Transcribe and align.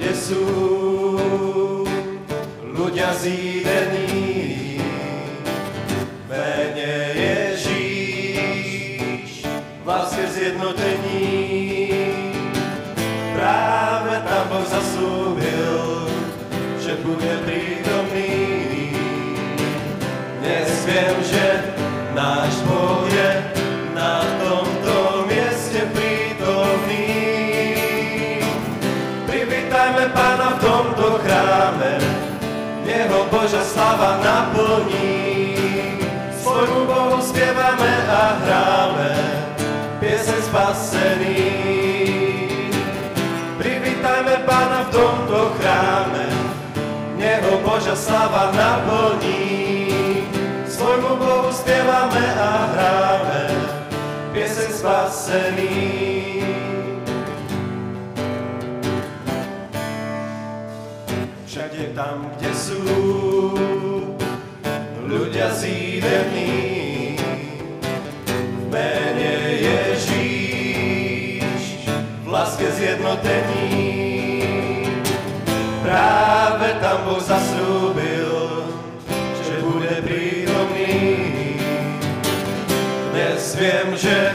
Jesu, 0.00 0.40
ľudia 2.64 3.12
zídu. 3.20 3.59
Boža 33.30 33.64
slava 33.64 34.18
naplní. 34.24 35.56
Svojmu 36.42 36.86
Bohu 36.86 37.22
zpěváme 37.22 38.06
a 38.10 38.36
hráme 38.44 39.16
pěseň 40.00 40.42
spasený. 40.42 41.36
Privítajme 43.58 44.36
Pána 44.46 44.82
v 44.82 44.90
tomto 44.90 45.52
chráme, 45.60 46.26
jeho 47.16 47.58
Boža 47.58 47.96
slava 47.96 48.50
naplní. 48.56 50.26
Svojmu 50.68 51.16
Bohu 51.16 51.52
zpěváme 51.52 52.34
a 52.40 52.50
hráme 52.72 53.50
pěseň 54.32 54.72
spasený. 54.72 56.39
sú 62.70 62.86
ľudia 65.02 65.50
zídení 65.58 67.18
v 68.30 68.70
mene 68.70 69.34
Ježíš 69.58 71.10
v 72.22 72.26
láske 72.30 72.70
zjednotení. 72.70 73.98
Právě 75.82 76.70
tam 76.78 76.98
Boh 77.10 77.18
zaslúbil 77.18 78.30
že 79.42 79.56
bude 79.66 79.98
prítomný 80.06 80.94
dnes 83.10 83.58
viem, 83.58 83.98
že 83.98 84.29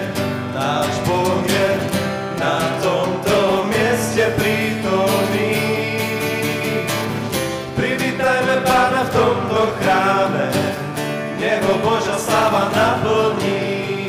Božia 11.96 12.20
sláva 12.20 12.68
naplní. 12.76 14.08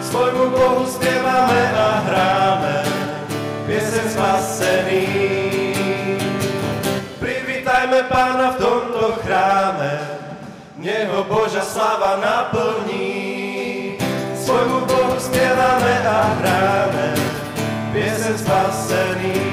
Svojmu 0.00 0.50
Bohu 0.50 0.86
zpěváme 0.86 1.72
a 1.72 1.88
hráme 2.04 2.84
pěseň 3.66 4.10
spasený. 4.10 5.08
Privítajme 7.18 8.02
Pána 8.02 8.50
v 8.50 8.56
tomto 8.56 9.16
chráme, 9.24 10.00
něho 10.76 11.24
Božia 11.24 11.64
sláva 11.64 12.20
naplní. 12.20 13.96
Svojmu 14.44 14.80
Bohu 14.80 15.16
zpěváme 15.18 16.08
a 16.08 16.22
hráme 16.22 17.14
pěseň 17.92 18.38
spasený. 18.38 19.47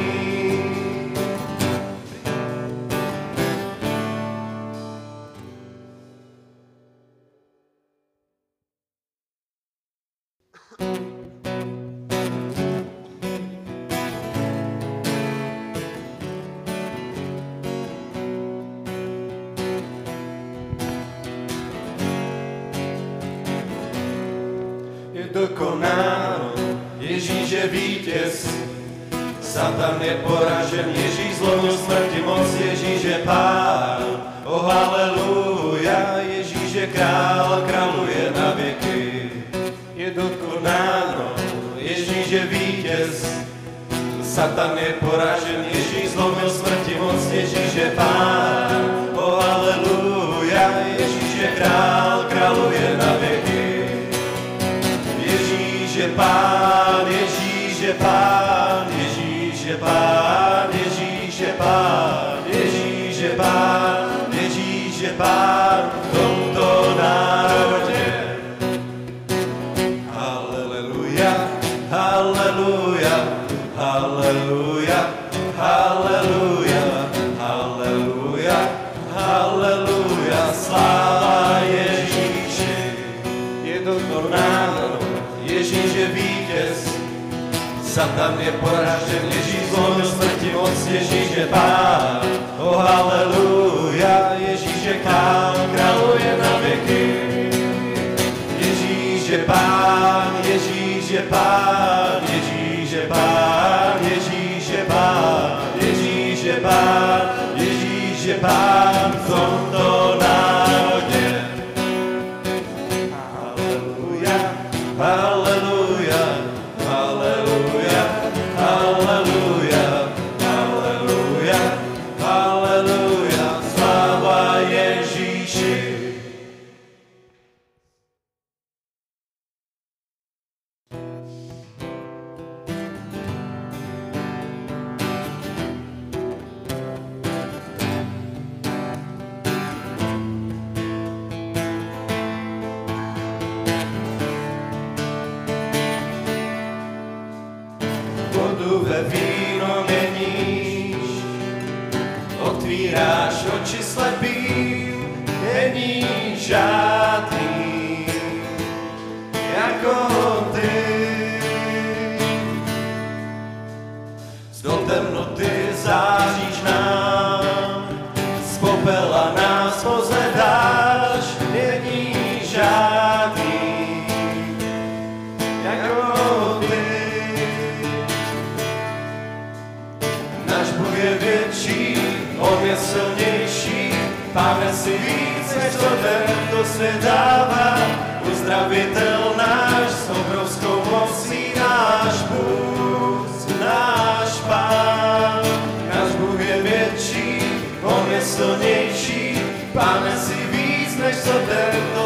Cieszycie 90.95 91.47
Pan. 91.47 91.84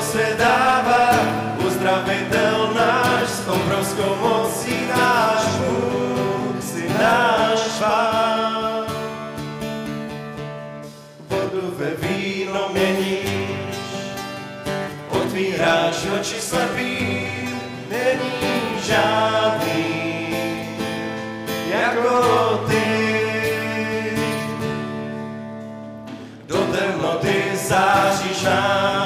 Svět 0.02 0.38
dává. 0.38 1.10
Uzdravitel 1.68 2.74
náš, 2.76 3.30
s 3.30 3.48
obrovskou 3.48 4.16
mocí 4.22 4.76
náš 4.98 5.46
Bůh, 5.46 6.64
si 6.64 6.90
náš 7.00 7.60
Pán. 7.80 8.86
Vodu 11.30 11.74
ve 11.78 11.90
víno 12.08 12.70
měníš, 12.74 13.76
otvíráš 15.10 16.06
oči 16.20 16.42
slepým, 16.42 17.62
není 17.90 18.82
žádný 18.84 20.36
jako 21.70 22.66
ty. 22.70 22.86
Do 26.48 26.58
temnoty 26.58 27.44
záříš 27.68 28.42
nám, 28.44 28.99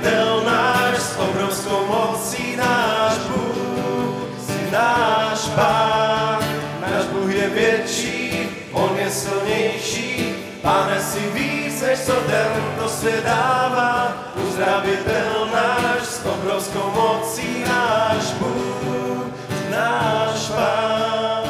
Uzdravitel 0.00 0.42
náš, 0.44 0.96
s 0.96 1.16
obrovskou 1.18 1.86
mocí 1.86 2.56
náš 2.56 3.18
Bůh, 3.18 4.32
si 4.46 4.70
náš 4.72 5.38
Pán. 5.54 6.38
Náš 6.80 7.04
Bůh 7.04 7.34
je 7.34 7.50
větší, 7.50 8.48
On 8.72 8.96
je 8.96 9.10
silnější, 9.10 10.34
Pane 10.62 11.00
si 11.00 11.20
víc, 11.20 11.82
než 11.82 12.00
co 12.00 12.12
tento 12.12 12.88
svět 12.88 13.24
dává. 13.24 14.16
Uzdravitel 14.48 15.48
náš, 15.52 16.02
s 16.02 16.24
obrovskou 16.24 16.92
mocí 16.94 17.64
náš 17.68 18.24
Bůh, 18.40 19.26
náš 19.70 20.48
Pán. 20.48 21.44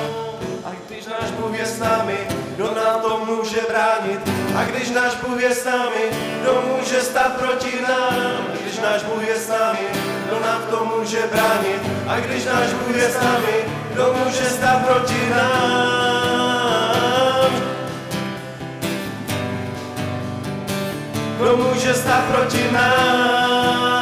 A 0.65 0.71
když 0.89 1.07
náš 1.07 1.31
Bůh 1.31 1.59
je 1.59 1.67
s 1.67 1.79
námi, 1.79 2.19
kdo 2.55 2.75
nám 2.75 3.01
to 3.01 3.25
může 3.25 3.61
bránit? 3.69 4.30
A 4.57 4.65
když 4.65 4.91
náš 4.91 5.15
Bůh 5.15 5.43
je 5.43 5.55
s 5.55 5.65
námi, 5.65 6.11
kdo 6.43 6.63
může 6.67 7.01
stát 7.01 7.41
proti 7.41 7.83
nám? 7.83 8.47
Když 8.63 8.79
náš 8.79 9.03
Bůh 9.03 9.29
je 9.29 9.37
s 9.37 9.49
námi, 9.49 9.89
kdo 10.27 10.41
nám 10.41 10.63
to 10.71 10.85
může 10.85 11.23
bránit? 11.33 11.83
A 12.07 12.21
když 12.21 12.45
náš 12.45 12.73
Bůh 12.73 12.97
je 12.97 13.09
s 13.11 13.21
námi, 13.21 13.65
kdo 13.93 14.15
může 14.25 14.45
stát 14.45 14.87
proti 14.87 15.31
nám? 15.31 16.61
Kdo 21.39 21.57
může 21.57 21.95
stát 21.95 22.25
proti 22.25 22.73
nám? 22.73 24.01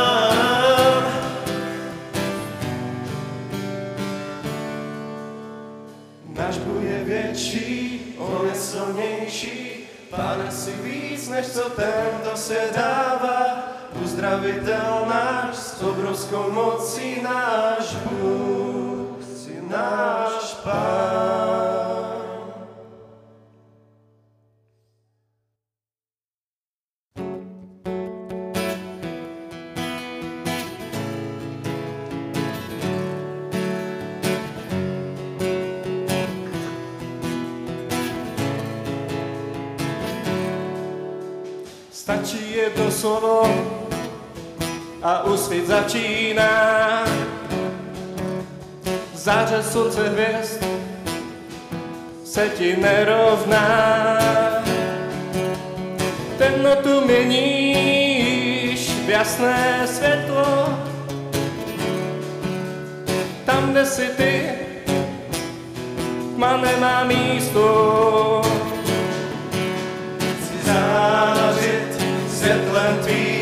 Náš 6.29 6.59
Bůh 6.59 6.83
je 6.83 7.05
větší, 7.05 8.01
On 8.19 8.49
je 8.49 8.55
silnější, 8.55 9.68
Pane 10.11 10.51
si 10.51 10.73
víc, 10.73 11.29
než 11.29 11.47
co 11.47 11.71
tento 11.71 12.37
svět 12.37 12.73
dává. 12.77 13.69
Uzdravitel 14.05 15.07
náš, 15.09 15.57
s 15.57 15.83
obrovskou 15.83 16.51
mocí 16.51 17.23
náš 17.23 17.95
Bůh, 17.95 19.17
si 19.37 19.63
náš 19.69 20.55
Pán. 20.65 21.28
Stačí 42.69 42.81
jedno 42.81 42.93
slovo 42.93 43.49
a 45.03 45.25
úsvit 45.25 45.67
začíná. 45.67 47.05
Záře 49.15 49.63
slunce 49.63 50.09
hvězd 50.09 50.65
se 52.25 52.49
ti 52.49 52.77
nerovná. 52.77 54.19
Temnotu 56.39 57.01
měníš 57.07 58.91
v 59.07 59.09
jasné 59.09 59.87
světlo. 59.87 60.69
Tam, 63.45 63.71
kde 63.71 63.87
jsi 63.87 64.07
ty, 64.17 64.51
tma 66.37 66.57
nemá 66.57 67.05
místo 67.05 68.43
chci 70.19 70.59
zářit 70.67 71.78
Zettland 72.39 73.38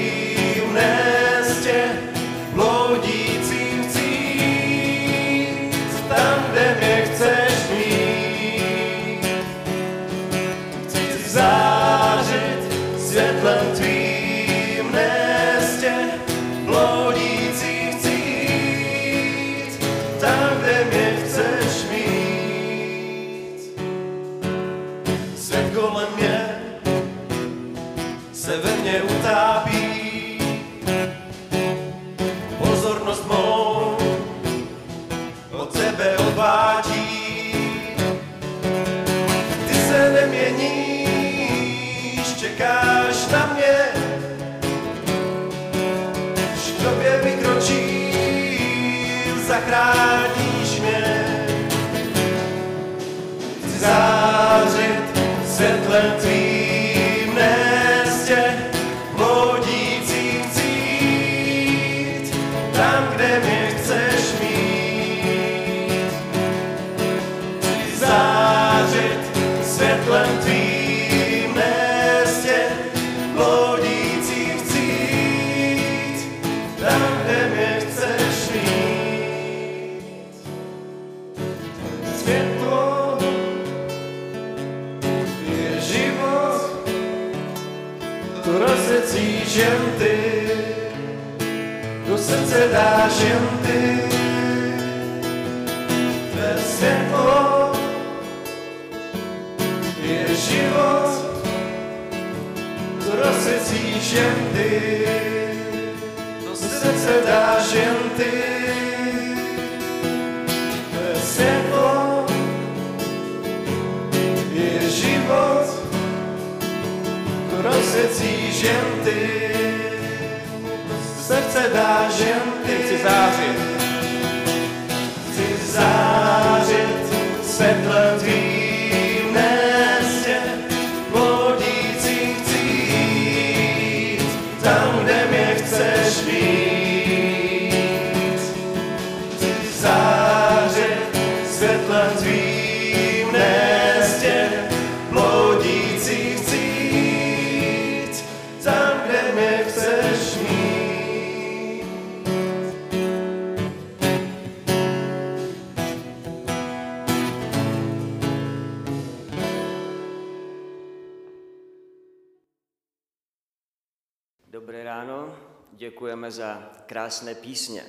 krásné 167.07 167.35
písně. 167.35 167.87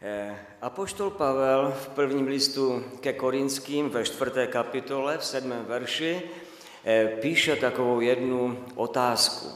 Eh, 0.00 0.38
Apoštol 0.62 1.10
Pavel 1.10 1.74
v 1.74 1.88
prvním 1.88 2.26
listu 2.26 2.84
ke 3.00 3.12
Korinským 3.12 3.90
ve 3.90 4.04
čtvrté 4.04 4.46
kapitole 4.46 5.18
v 5.18 5.24
sedmém 5.24 5.64
verši 5.64 6.22
eh, 6.84 7.18
píše 7.20 7.56
takovou 7.56 8.00
jednu 8.00 8.64
otázku. 8.74 9.50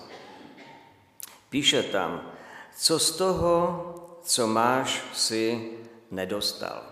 Píše 1.50 1.82
tam, 1.82 2.32
co 2.78 2.98
z 2.98 3.10
toho, 3.10 3.58
co 4.22 4.46
máš, 4.46 5.02
si 5.14 5.70
nedostal. 6.10 6.82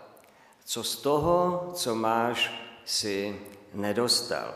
Co 0.65 0.83
z 0.83 0.97
toho, 0.97 1.71
co 1.75 1.95
máš, 1.95 2.55
si 2.85 3.35
nedostal. 3.75 4.55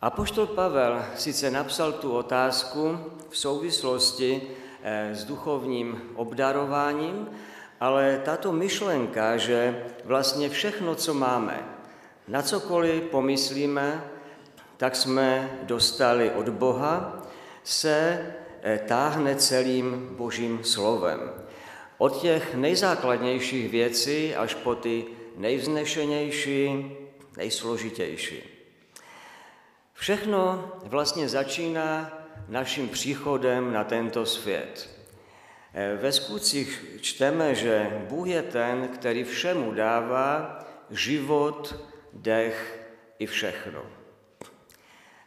Apoštol 0.00 0.46
Pavel 0.46 1.04
sice 1.16 1.50
napsal 1.50 1.92
tu 1.92 2.14
otázku 2.14 2.98
v 3.30 3.38
souvislosti 3.38 4.61
s 5.12 5.24
duchovním 5.24 6.02
obdarováním, 6.14 7.28
ale 7.80 8.22
tato 8.24 8.52
myšlenka, 8.52 9.36
že 9.36 9.86
vlastně 10.04 10.48
všechno, 10.48 10.94
co 10.94 11.14
máme, 11.14 11.64
na 12.28 12.42
cokoliv 12.42 13.02
pomyslíme, 13.02 14.04
tak 14.76 14.96
jsme 14.96 15.58
dostali 15.62 16.30
od 16.30 16.48
Boha, 16.48 17.22
se 17.64 18.26
eh, 18.62 18.78
táhne 18.78 19.36
celým 19.36 20.08
božím 20.16 20.64
slovem. 20.64 21.20
Od 21.98 22.20
těch 22.20 22.54
nejzákladnějších 22.54 23.70
věcí 23.70 24.34
až 24.34 24.54
po 24.54 24.74
ty 24.74 25.04
nejvznešenější, 25.36 26.96
nejsložitější. 27.36 28.42
Všechno 29.94 30.70
vlastně 30.84 31.28
začíná 31.28 32.21
naším 32.48 32.88
příchodem 32.88 33.72
na 33.72 33.84
tento 33.84 34.26
svět. 34.26 34.90
Eh, 35.74 35.96
Ve 35.96 36.12
skutcích 36.12 36.84
čteme, 37.00 37.54
že 37.54 38.04
Bůh 38.08 38.28
je 38.28 38.42
ten, 38.42 38.88
který 38.88 39.24
všemu 39.24 39.72
dává 39.72 40.58
život, 40.90 41.74
dech 42.12 42.86
i 43.18 43.26
všechno. 43.26 43.82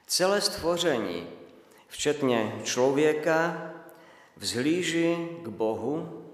Celé 0.07 0.41
stvoření, 0.41 1.27
včetně 1.87 2.53
člověka, 2.63 3.71
vzhlíží 4.37 5.17
k 5.43 5.47
Bohu 5.47 6.25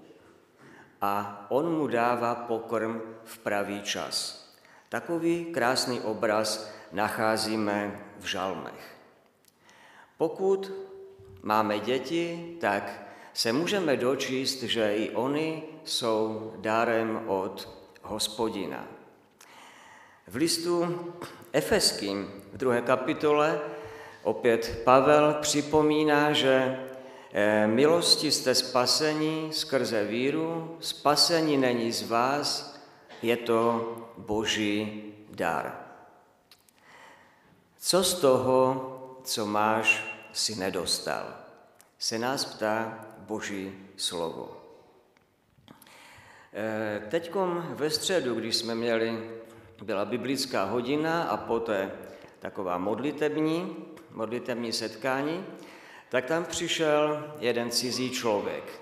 a 1.00 1.46
on 1.48 1.76
mu 1.76 1.86
dává 1.86 2.34
pokrm 2.34 3.00
v 3.24 3.38
pravý 3.38 3.82
čas. 3.82 4.42
Takový 4.88 5.44
krásný 5.44 6.00
obraz 6.00 6.74
nacházíme 6.92 8.00
v 8.18 8.26
žalmech. 8.26 8.91
Pokud 10.22 10.72
máme 11.42 11.78
děti, 11.78 12.56
tak 12.60 13.02
se 13.34 13.52
můžeme 13.52 13.96
dočíst, 13.96 14.62
že 14.62 14.96
i 14.96 15.10
oni 15.10 15.62
jsou 15.84 16.52
dárem 16.56 17.22
od 17.26 17.68
hospodina. 18.02 18.86
V 20.26 20.36
listu 20.36 20.98
Efeským 21.52 22.30
v 22.52 22.56
druhé 22.56 22.82
kapitole 22.82 23.60
opět 24.22 24.80
Pavel 24.84 25.34
připomíná, 25.40 26.32
že 26.32 26.80
eh, 27.32 27.66
milosti 27.66 28.30
jste 28.30 28.54
spasení 28.54 29.52
skrze 29.52 30.04
víru, 30.04 30.76
spasení 30.80 31.56
není 31.56 31.92
z 31.92 32.08
vás, 32.08 32.78
je 33.22 33.36
to 33.36 33.92
boží 34.18 35.02
dar. 35.30 35.78
Co 37.78 38.04
z 38.04 38.14
toho, 38.14 38.88
co 39.24 39.46
máš, 39.46 40.11
si 40.32 40.54
nedostal? 40.54 41.34
Se 41.98 42.18
nás 42.18 42.44
ptá 42.44 43.04
Boží 43.18 43.72
slovo. 43.96 44.56
Teď 47.08 47.34
ve 47.68 47.90
středu, 47.90 48.34
když 48.34 48.56
jsme 48.56 48.74
měli, 48.74 49.30
byla 49.82 50.04
biblická 50.04 50.64
hodina 50.64 51.22
a 51.22 51.36
poté 51.36 51.90
taková 52.38 52.78
modlitební, 52.78 53.76
modlitební 54.10 54.72
setkání, 54.72 55.46
tak 56.08 56.24
tam 56.24 56.44
přišel 56.44 57.32
jeden 57.38 57.70
cizí 57.70 58.10
člověk. 58.10 58.80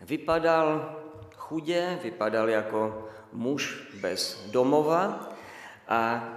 Vypadal 0.00 0.96
chudě, 1.36 1.98
vypadal 2.02 2.50
jako 2.50 3.08
muž 3.32 3.88
bez 3.94 4.44
domova 4.50 5.28
a 5.88 6.28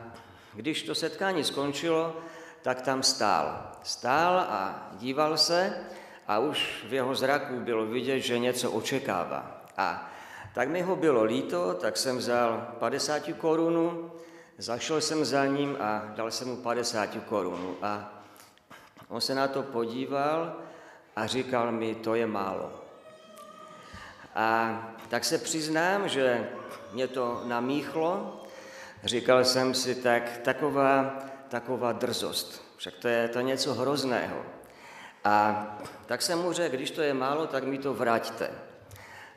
když 0.53 0.83
to 0.83 0.95
setkání 0.95 1.43
skončilo, 1.43 2.15
tak 2.65 2.81
tam 2.81 3.03
stál. 3.03 3.77
Stál 3.83 4.39
a 4.39 4.89
díval 4.97 5.37
se 5.37 5.77
a 6.27 6.39
už 6.39 6.85
v 6.89 6.93
jeho 6.93 7.15
zraku 7.15 7.59
bylo 7.59 7.85
vidět, 7.85 8.19
že 8.19 8.39
něco 8.39 8.71
očekává. 8.71 9.61
A 9.77 10.09
tak 10.53 10.69
mi 10.69 10.81
ho 10.81 10.95
bylo 10.95 11.23
líto, 11.23 11.73
tak 11.73 11.97
jsem 11.97 12.17
vzal 12.17 12.67
50 12.79 13.21
korunu, 13.37 14.11
zašel 14.57 15.01
jsem 15.01 15.25
za 15.25 15.45
ním 15.45 15.77
a 15.79 16.01
dal 16.15 16.31
jsem 16.31 16.47
mu 16.47 16.57
50 16.57 17.09
korunu. 17.29 17.77
A 17.81 18.21
on 19.09 19.21
se 19.21 19.35
na 19.35 19.47
to 19.47 19.63
podíval 19.63 20.57
a 21.15 21.27
říkal 21.27 21.71
mi, 21.71 21.95
to 21.95 22.15
je 22.15 22.27
málo. 22.27 22.71
A 24.35 24.79
tak 25.09 25.25
se 25.25 25.37
přiznám, 25.37 26.09
že 26.09 26.49
mě 26.93 27.07
to 27.07 27.41
namíchlo, 27.45 28.41
Říkal 29.05 29.45
jsem 29.45 29.73
si, 29.73 29.95
tak 29.95 30.37
taková, 30.37 31.19
taková 31.55 31.91
drzost, 31.91 32.75
však 32.77 32.93
to 32.99 33.07
je 33.07 33.27
to 33.27 33.41
něco 33.41 33.73
hrozného. 33.73 34.43
A 35.23 35.65
tak 36.05 36.21
jsem 36.21 36.39
mu 36.39 36.51
řekl, 36.51 36.75
když 36.75 36.91
to 36.91 37.01
je 37.01 37.13
málo, 37.13 37.47
tak 37.47 37.63
mi 37.63 37.77
to 37.77 37.93
vraťte. 37.93 38.51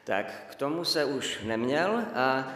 Tak 0.04 0.26
k 0.50 0.54
tomu 0.54 0.84
se 0.84 1.04
už 1.04 1.40
neměl 1.46 2.02
a 2.14 2.48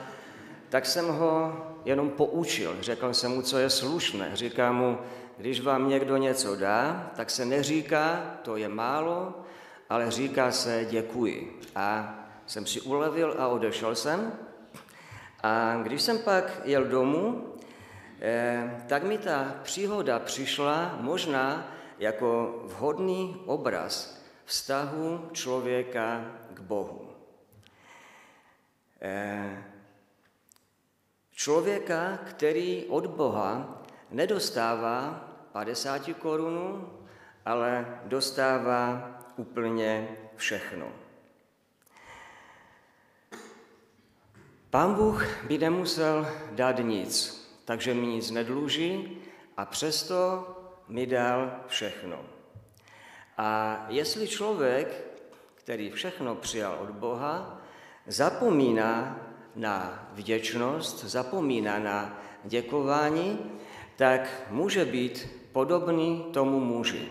tak 0.69 0.87
jsem 0.87 1.09
ho 1.09 1.67
jenom 1.85 2.11
poučil. 2.11 2.77
Řekl 2.81 3.15
jsem 3.15 3.31
mu, 3.31 3.43
co 3.43 3.59
je 3.59 3.71
slušné. 3.71 4.31
Říkám 4.35 4.77
mu, 4.77 4.99
když 5.39 5.61
vám 5.61 5.89
někdo 5.89 6.17
něco 6.17 6.57
dá, 6.57 7.11
tak 7.17 7.31
se 7.31 7.45
neříká, 7.45 8.35
to 8.43 8.57
je 8.57 8.69
málo, 8.69 9.47
ale 9.89 10.11
říká 10.11 10.51
se 10.53 10.87
děkuji. 10.91 11.61
A 11.77 12.15
jsem 12.47 12.67
si 12.67 12.81
ulevil 12.81 13.35
a 13.39 13.49
odešel 13.49 13.95
jsem. 13.95 14.33
A 15.43 15.79
když 15.83 16.03
jsem 16.03 16.19
pak 16.19 16.61
jel 16.65 16.85
domů, 16.85 17.52
tak 18.87 19.03
mi 19.03 19.19
ta 19.19 19.55
příhoda 19.63 20.19
přišla 20.19 20.97
možná 21.01 21.75
jako 21.99 22.63
vhodný 22.65 23.43
obraz 23.47 24.23
vztahu 24.45 25.29
člověka 25.33 26.25
k 26.55 26.61
Bohu. 26.61 27.11
Eh, 29.01 29.65
člověka, 31.31 32.19
který 32.25 32.85
od 32.89 33.07
Boha 33.07 33.83
nedostává 34.11 35.29
50 35.53 36.15
korunu, 36.15 36.93
ale 37.45 38.01
dostává 38.05 39.11
úplně 39.37 40.09
všechno. 40.37 40.93
Pán 44.71 44.95
Bůh 44.95 45.45
by 45.45 45.59
nemusel 45.59 46.27
dát 46.51 46.79
nic, 46.79 47.42
takže 47.65 47.95
mi 47.95 48.07
nic 48.07 48.31
nedluží 48.31 49.19
a 49.57 49.65
přesto 49.65 50.47
mi 50.89 51.07
dal 51.07 51.61
všechno. 51.67 52.19
A 53.39 53.79
jestli 53.89 54.29
člověk, 54.29 55.05
který 55.55 55.91
všechno 55.91 56.35
přijal 56.35 56.79
od 56.81 56.91
Boha, 56.91 57.61
zapomíná 58.07 59.21
na 59.57 60.09
vděčnost, 60.13 61.05
zapomíná 61.05 61.79
na 61.79 62.23
děkování, 62.45 63.39
tak 63.97 64.43
může 64.51 64.85
být 64.85 65.29
podobný 65.53 66.27
tomu 66.33 66.61
muži. 66.61 67.09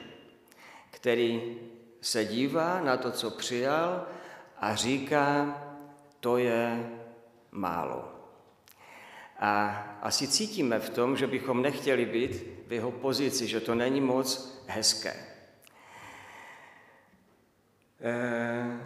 který 0.92 1.58
se 2.02 2.26
dívá 2.26 2.82
na 2.82 2.98
to, 2.98 3.12
co 3.12 3.32
přijal 3.32 4.06
a 4.58 4.76
říká, 4.76 5.58
to 6.20 6.38
je 6.38 6.90
málo. 7.52 8.11
A 9.42 9.70
asi 10.02 10.28
cítíme 10.28 10.80
v 10.80 10.90
tom, 10.90 11.18
že 11.18 11.28
bychom 11.28 11.62
nechtěli 11.62 12.06
být 12.06 12.32
v 12.68 12.74
jeho 12.74 12.92
pozici, 12.92 13.48
že 13.48 13.60
to 13.60 13.76
není 13.76 14.02
moc 14.02 14.60
hezké. 14.68 15.16
E, 18.02 18.80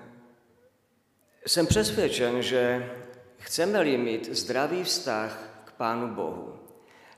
jsem 1.45 1.67
přesvědčen, 1.67 2.41
že 2.41 2.91
chceme-li 3.37 3.97
mít 3.97 4.29
zdravý 4.31 4.83
vztah 4.83 5.61
k 5.65 5.71
Pánu 5.71 6.15
Bohu, 6.15 6.59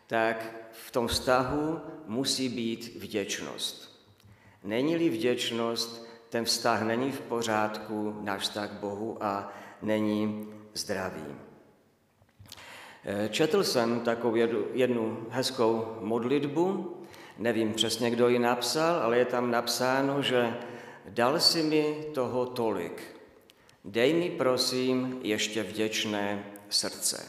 tak 0.07 0.55
v 0.71 0.91
tom 0.91 1.07
vztahu 1.07 1.81
musí 2.05 2.49
být 2.49 2.95
vděčnost. 2.95 4.07
Není-li 4.63 5.09
vděčnost, 5.09 6.07
ten 6.29 6.45
vztah 6.45 6.81
není 6.81 7.11
v 7.11 7.21
pořádku, 7.21 8.17
náš 8.21 8.41
vztah 8.41 8.69
k 8.69 8.73
Bohu 8.73 9.23
a 9.23 9.53
není 9.81 10.47
zdravý. 10.73 11.46
Eh, 13.09 13.29
četl 13.29 13.63
jsem 13.63 13.99
takovou 13.99 14.35
jednu 14.73 15.25
hezkou 15.29 15.97
modlitbu, 16.01 16.97
nevím 17.37 17.73
přesně, 17.73 18.09
kdo 18.09 18.27
ji 18.27 18.39
napsal, 18.39 18.95
ale 18.95 19.17
je 19.17 19.25
tam 19.25 19.51
napsáno, 19.51 20.21
že 20.21 20.57
dal 21.09 21.39
si 21.39 21.63
mi 21.63 22.05
toho 22.13 22.45
tolik. 22.45 23.01
Dej 23.85 24.13
mi 24.13 24.29
prosím 24.29 25.19
ještě 25.23 25.63
vděčné 25.63 26.43
srdce. 26.69 27.25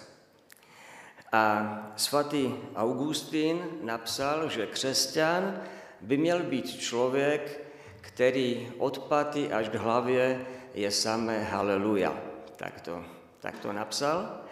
A 1.33 1.93
svatý 1.97 2.55
Augustín 2.75 3.65
napsal, 3.83 4.49
že 4.49 4.67
křesťan 4.67 5.63
by 6.01 6.17
měl 6.17 6.43
být 6.43 6.81
člověk, 6.81 7.65
který 8.01 8.73
od 8.79 8.99
paty 8.99 9.53
až 9.53 9.69
k 9.69 9.75
hlavě 9.75 10.47
je 10.75 10.91
samé 10.91 11.45
haleluja. 11.45 12.19
Tak 12.57 12.81
to, 12.81 13.05
tak 13.41 13.59
to 13.59 13.73
napsal. 13.73 14.48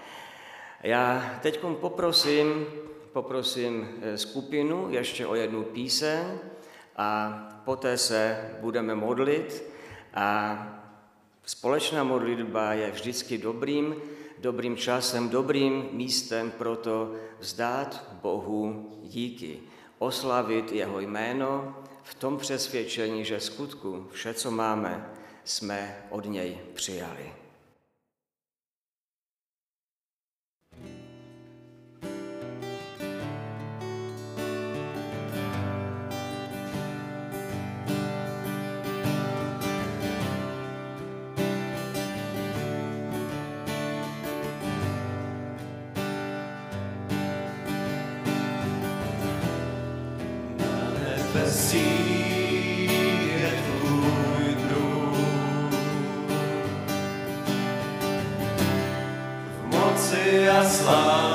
Já 0.87 1.39
teď 1.43 1.61
poprosím, 1.81 2.67
poprosím 3.13 3.89
eh, 4.03 4.19
skupinu 4.19 4.91
ještě 4.91 5.27
o 5.27 5.35
jednu 5.35 5.63
píseň 5.63 6.39
a 6.97 7.39
poté 7.65 7.99
se 7.99 8.51
budeme 8.61 8.95
modlit 8.95 9.65
a 10.15 10.59
společná 11.47 12.05
modlitba 12.05 12.73
je 12.73 12.91
vždycky 12.91 13.39
dobrým, 13.39 13.95
dobrým 14.39 14.77
časem, 14.77 15.29
dobrým 15.29 15.89
místem 15.93 16.51
pro 16.51 16.77
to 16.77 17.15
vzdát 17.39 18.05
Bohu 18.23 18.91
díky, 19.03 19.59
oslavit 19.99 20.73
jeho 20.73 21.01
jméno 21.01 21.77
v 22.03 22.15
tom 22.15 22.39
přesvědčení, 22.39 23.25
že 23.25 23.41
skutku 23.41 24.07
vše, 24.13 24.35
co 24.35 24.51
máme, 24.51 25.11
jsme 25.45 26.07
od 26.11 26.25
něj 26.25 26.59
přijali. 26.75 27.46
Love. 60.67 61.26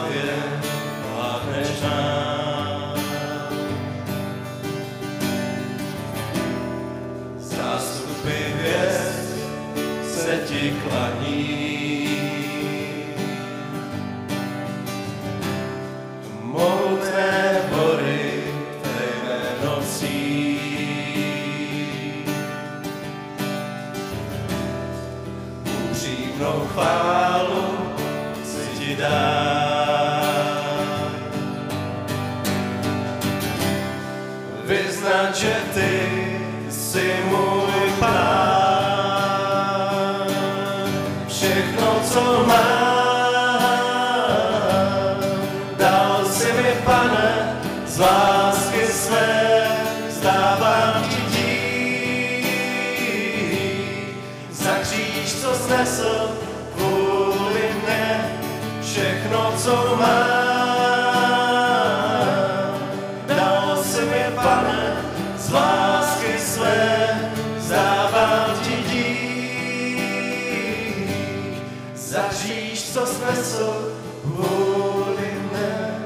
Christos 72.94 73.18
vessel, 73.20 73.96
holy 74.36 75.32
man. 75.54 76.02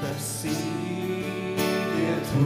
Persilie 0.00 1.56
tu 2.26 2.42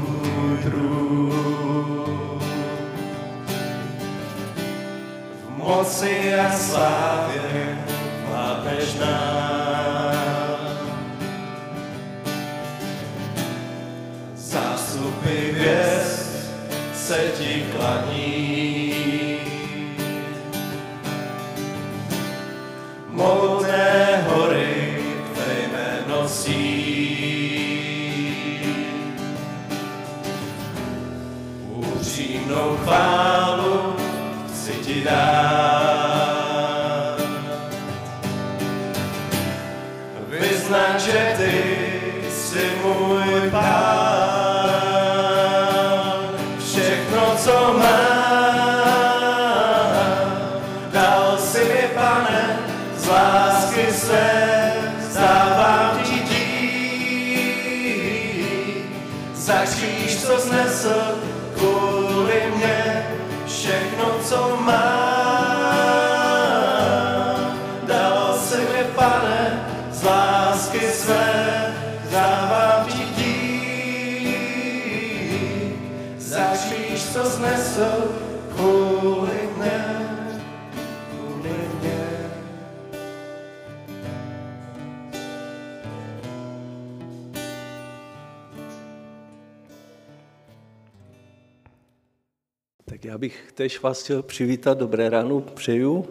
Tak 92.89 93.05
já 93.05 93.19
bych 93.19 93.53
tež 93.55 93.83
vás 93.83 94.03
chtěl 94.03 94.23
přivítat, 94.23 94.79
dobré 94.79 95.11
ráno 95.11 95.41
přeju 95.41 96.07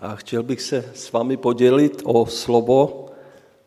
a 0.00 0.16
chtěl 0.16 0.42
bych 0.42 0.62
se 0.62 0.90
s 0.94 1.12
vámi 1.12 1.36
podělit 1.36 2.02
o 2.04 2.26
slovo. 2.26 3.06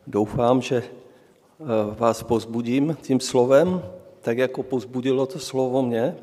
Doufám, 0.06 0.62
že 0.62 0.76
eh, 0.76 1.64
vás 1.98 2.22
pozbudím 2.22 2.96
tím 3.02 3.20
slovem, 3.20 3.82
tak 4.20 4.38
jako 4.38 4.62
pozbudilo 4.62 5.26
to 5.26 5.38
slovo 5.38 5.82
mě. 5.82 6.16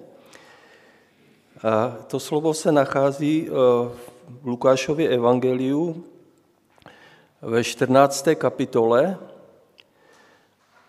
A 1.63 1.97
to 2.07 2.19
slovo 2.19 2.53
se 2.53 2.71
nachází 2.71 3.47
eh, 3.47 3.51
v 4.41 4.47
Lukášově 4.47 5.09
evangeliu 5.09 6.03
ve 7.41 7.63
14. 7.63 8.27
kapitole 8.35 9.17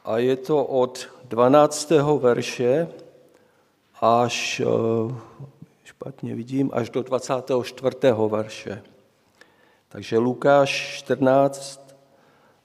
a 0.05 0.19
je 0.19 0.37
to 0.37 0.65
od 0.65 1.09
12. 1.29 1.91
verše 2.19 2.89
až, 4.01 4.61
eh, 4.61 5.15
špatně 5.85 6.35
vidím, 6.35 6.71
až 6.73 6.91
do 6.91 7.03
24. 7.03 8.29
verše. 8.29 8.83
Takže 9.89 10.19
Lukáš 10.19 10.71
14, 10.97 11.97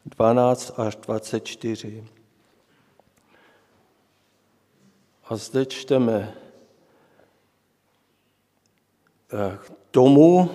12 0.05 0.79
až 0.79 0.95
24. 0.95 2.03
A 5.23 5.35
zde 5.35 5.65
čteme 5.65 6.33
eh, 9.33 9.57
tomu, 9.91 10.49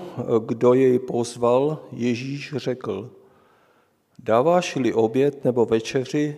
kdo 0.47 0.75
jej 0.75 0.99
pozval, 0.99 1.79
Ježíš 1.93 2.55
řekl, 2.57 3.11
dáváš-li 4.19 4.95
oběd 4.95 5.45
nebo 5.45 5.67
večeři, 5.67 6.37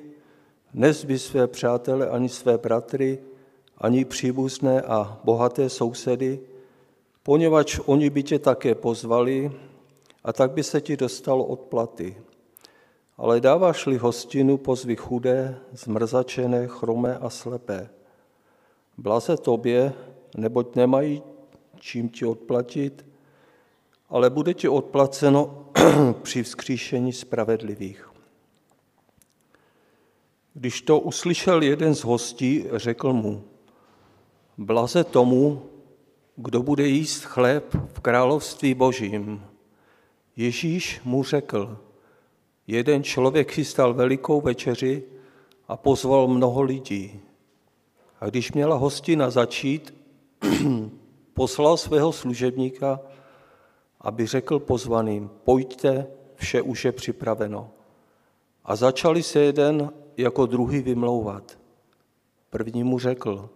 nezby 0.75 1.19
své 1.19 1.47
přátele 1.47 2.09
ani 2.09 2.29
své 2.29 2.59
bratry, 2.59 3.19
ani 3.79 4.05
příbuzné 4.05 4.83
a 4.83 5.21
bohaté 5.25 5.69
sousedy, 5.69 6.41
poněvadž 7.23 7.81
oni 7.87 8.11
by 8.11 8.23
tě 8.23 8.39
také 8.39 8.75
pozvali 8.75 9.53
a 10.25 10.33
tak 10.33 10.51
by 10.51 10.63
se 10.63 10.81
ti 10.81 10.97
dostalo 10.97 11.45
odplaty. 11.45 12.17
Ale 13.17 13.41
dáváš-li 13.41 13.97
hostinu, 13.97 14.57
pozvi 14.57 14.97
chudé, 14.97 15.59
zmrzačené, 15.73 16.67
chromé 16.67 17.19
a 17.19 17.31
slepé. 17.31 17.91
Blaze 18.99 19.37
tobě, 19.37 19.93
neboť 20.37 20.77
nemají 20.77 21.23
čím 21.81 22.09
ti 22.09 22.25
odplatit, 22.25 23.07
ale 24.09 24.31
bude 24.31 24.55
ti 24.55 24.69
odplaceno 24.69 25.65
při 26.23 26.43
vzkříšení 26.43 27.13
spravedlivých. 27.13 28.11
Když 30.55 30.83
to 30.83 31.01
uslyšel 31.01 31.63
jeden 31.63 31.95
z 31.95 32.05
hostí, 32.05 32.65
řekl 32.73 33.13
mu, 33.13 33.45
blaze 34.59 35.05
tomu, 35.05 35.63
kdo 36.37 36.63
bude 36.63 36.87
jíst 36.87 37.25
chléb 37.25 37.75
v 37.93 38.01
království 38.01 38.75
božím. 38.75 39.45
Ježíš 40.37 41.01
mu 41.05 41.25
řekl, 41.25 41.79
jeden 42.67 43.03
člověk 43.03 43.53
chystal 43.53 43.95
velikou 43.95 44.41
večeři 44.41 45.03
a 45.69 45.77
pozval 45.77 46.29
mnoho 46.29 46.63
lidí. 46.63 47.21
A 48.21 48.27
když 48.27 48.53
měla 48.53 48.77
hostina 48.77 49.31
začít, 49.31 49.95
poslal 51.35 51.77
svého 51.77 52.13
služebníka, 52.13 53.01
aby 54.01 54.27
řekl 54.27 54.59
pozvaným, 54.59 55.31
pojďte, 55.45 56.07
vše 56.35 56.63
už 56.63 56.85
je 56.85 56.93
připraveno. 56.93 57.71
A 58.65 58.77
začali 58.77 59.23
se 59.23 59.41
jeden 59.41 59.93
jako 60.17 60.47
druhý 60.47 60.83
vymlouvat. 60.83 61.59
První 62.51 62.85
mu 62.85 62.99
řekl, 62.99 63.51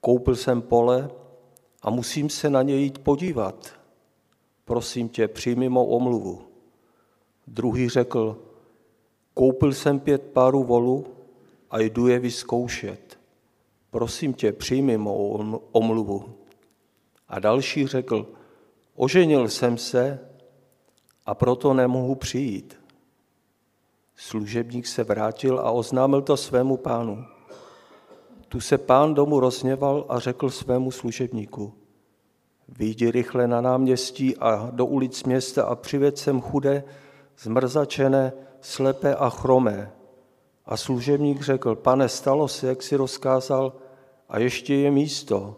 koupil 0.00 0.36
jsem 0.36 0.62
pole 0.62 1.10
a 1.82 1.90
musím 1.90 2.30
se 2.30 2.50
na 2.50 2.62
něj 2.62 2.82
jít 2.82 2.98
podívat. 2.98 3.72
Prosím 4.64 5.08
tě, 5.08 5.28
přijmi 5.28 5.68
mou 5.68 5.86
omluvu. 5.86 6.42
Druhý 7.46 7.88
řekl, 7.88 8.38
koupil 9.34 9.72
jsem 9.72 10.00
pět 10.00 10.22
párů 10.22 10.64
volu 10.64 11.06
a 11.70 11.80
jdu 11.80 12.06
je 12.06 12.18
vyzkoušet. 12.18 13.18
Prosím 13.90 14.34
tě, 14.34 14.52
přijmi 14.52 14.98
mou 14.98 15.60
omluvu. 15.72 16.24
A 17.28 17.38
další 17.38 17.86
řekl, 17.86 18.26
oženil 18.94 19.48
jsem 19.48 19.78
se 19.78 20.28
a 21.26 21.34
proto 21.34 21.74
nemohu 21.74 22.14
přijít. 22.14 22.80
Služebník 24.16 24.86
se 24.86 25.04
vrátil 25.04 25.58
a 25.58 25.70
oznámil 25.70 26.22
to 26.22 26.36
svému 26.36 26.76
pánu. 26.76 27.24
Tu 28.48 28.60
se 28.60 28.78
pán 28.78 29.14
domu 29.14 29.40
rozněval 29.40 30.04
a 30.08 30.18
řekl 30.18 30.50
svému 30.50 30.90
služebníku, 30.90 31.72
vyjdi 32.68 33.10
rychle 33.10 33.48
na 33.48 33.60
náměstí 33.60 34.36
a 34.36 34.70
do 34.72 34.86
ulic 34.86 35.24
města 35.24 35.64
a 35.64 35.74
přived 35.74 36.18
sem 36.18 36.40
chudé, 36.40 36.84
zmrzačené, 37.38 38.32
slepé 38.60 39.14
a 39.14 39.30
chromé. 39.30 39.92
A 40.66 40.76
služebník 40.76 41.42
řekl, 41.42 41.74
pane, 41.74 42.08
stalo 42.08 42.48
se, 42.48 42.66
jak 42.66 42.82
si 42.82 42.96
rozkázal, 42.96 43.72
a 44.28 44.38
ještě 44.38 44.74
je 44.74 44.90
místo. 44.90 45.56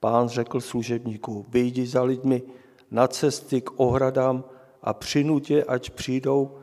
Pán 0.00 0.28
řekl 0.28 0.60
služebníku, 0.60 1.46
vyjdi 1.48 1.86
za 1.86 2.02
lidmi 2.02 2.42
na 2.90 3.08
cesty 3.08 3.60
k 3.60 3.70
ohradám 3.76 4.44
a 4.82 4.94
přinutě, 4.94 5.64
ať 5.64 5.90
přijdou, 5.90 6.58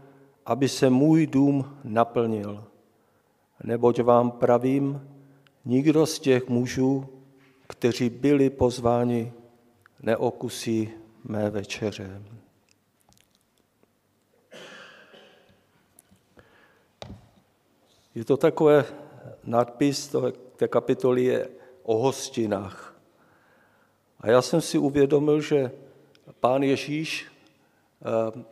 aby 0.45 0.69
se 0.69 0.89
můj 0.89 1.27
dům 1.27 1.77
naplnil. 1.83 2.63
Neboť 3.63 4.01
vám 4.01 4.31
pravím, 4.31 5.12
nikdo 5.65 6.05
z 6.05 6.19
těch 6.19 6.47
mužů, 6.47 7.05
kteří 7.67 8.09
byli 8.09 8.49
pozváni, 8.49 9.33
neokusí 10.01 10.89
mé 11.23 11.49
večeře. 11.49 12.21
Je 18.15 18.25
to 18.25 18.37
takové 18.37 18.85
nadpis 19.43 20.15
té 20.55 20.67
kapitoly 20.67 21.23
je 21.23 21.49
o 21.83 21.97
hostinách. 21.97 22.95
A 24.19 24.29
já 24.29 24.41
jsem 24.41 24.61
si 24.61 24.77
uvědomil, 24.77 25.41
že 25.41 25.71
pán 26.39 26.63
Ježíš 26.63 27.27
eh, 27.27 28.43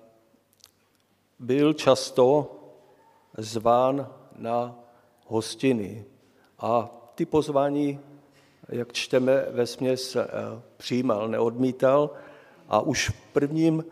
byl 1.40 1.74
často 1.74 2.56
zván 3.38 4.14
na 4.36 4.80
hostiny. 5.28 6.06
A 6.60 7.01
ty 7.16 7.26
pozvání, 7.26 8.00
jak 8.70 8.94
čteme 8.94 9.46
ve 9.52 9.68
směs, 9.68 10.16
eh, 10.16 10.26
přijímal, 10.78 11.28
neodmítal. 11.28 12.10
A 12.70 12.82
už 12.82 13.10
v 13.10 13.34
prvním, 13.34 13.86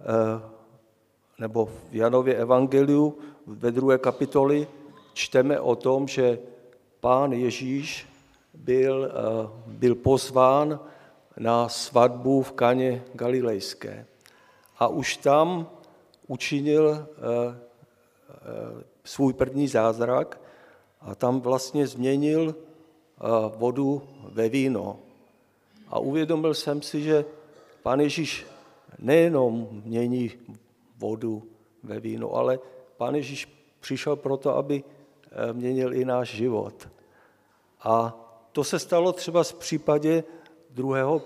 eh, 0.00 0.04
nebo 1.38 1.66
v 1.66 1.94
Janově 1.94 2.34
evangeliu 2.34 3.18
ve 3.46 3.70
druhé 3.70 3.98
kapitoli 3.98 4.68
čteme 5.12 5.60
o 5.60 5.76
tom, 5.76 6.08
že 6.08 6.38
pán 7.00 7.32
Ježíš 7.32 8.06
byl, 8.54 9.12
byl 9.66 9.94
pozván 9.94 10.80
na 11.36 11.68
svatbu 11.68 12.42
v 12.42 12.52
Kaně 12.52 13.04
Galilejské. 13.14 14.06
A 14.78 14.88
už 14.88 15.16
tam 15.16 15.66
učinil 16.26 16.90
eh, 16.90 17.60
eh, 18.30 18.84
svůj 19.04 19.32
první 19.32 19.68
zázrak 19.68 20.40
a 21.04 21.14
tam 21.14 21.40
vlastně 21.40 21.86
změnil 21.86 22.54
eh, 22.54 23.22
vodu 23.56 24.02
ve 24.32 24.48
víno. 24.48 24.98
A 25.88 25.98
uvědomil 25.98 26.54
jsem 26.54 26.82
si, 26.82 27.02
že 27.02 27.24
pán 27.82 28.00
Ježíš 28.00 28.46
nejenom 28.98 29.68
mění 29.84 30.32
vodu 30.98 31.42
ve 31.82 32.00
víno, 32.00 32.32
ale 32.32 32.58
pán 32.96 33.14
Ježíš 33.14 33.48
přišel 33.80 34.16
proto, 34.16 34.56
aby 34.56 34.84
měnil 35.52 35.94
i 35.94 36.04
náš 36.04 36.34
život. 36.34 36.88
A 37.82 38.16
to 38.52 38.64
se 38.64 38.78
stalo 38.78 39.12
třeba 39.12 39.42
v 39.44 39.54
případě 39.54 40.24
druhého, 40.70 41.22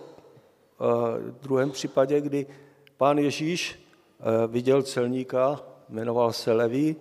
v 1.19 1.41
druhém 1.43 1.71
případě, 1.71 2.21
kdy 2.21 2.47
pán 2.97 3.19
Ježíš 3.19 3.89
Eh, 4.21 4.47
viděl 4.47 4.83
celníka, 4.83 5.61
jmenoval 5.89 6.33
se 6.33 6.53
Leví, 6.53 6.97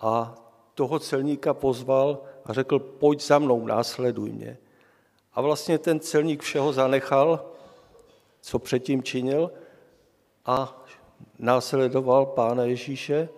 a 0.00 0.34
toho 0.78 0.98
celníka 0.98 1.54
pozval 1.54 2.22
a 2.44 2.52
řekl, 2.52 2.78
pojď 2.78 3.22
za 3.22 3.38
mnou, 3.38 3.66
následuj 3.66 4.30
mě. 4.30 4.58
A 5.34 5.40
vlastně 5.40 5.78
ten 5.78 6.00
celník 6.00 6.42
všeho 6.42 6.72
zanechal, 6.72 7.50
co 8.40 8.58
předtím 8.58 9.02
činil, 9.02 9.50
a 10.46 10.86
následoval 11.38 12.26
Pána 12.26 12.64
Ježíše 12.64 13.28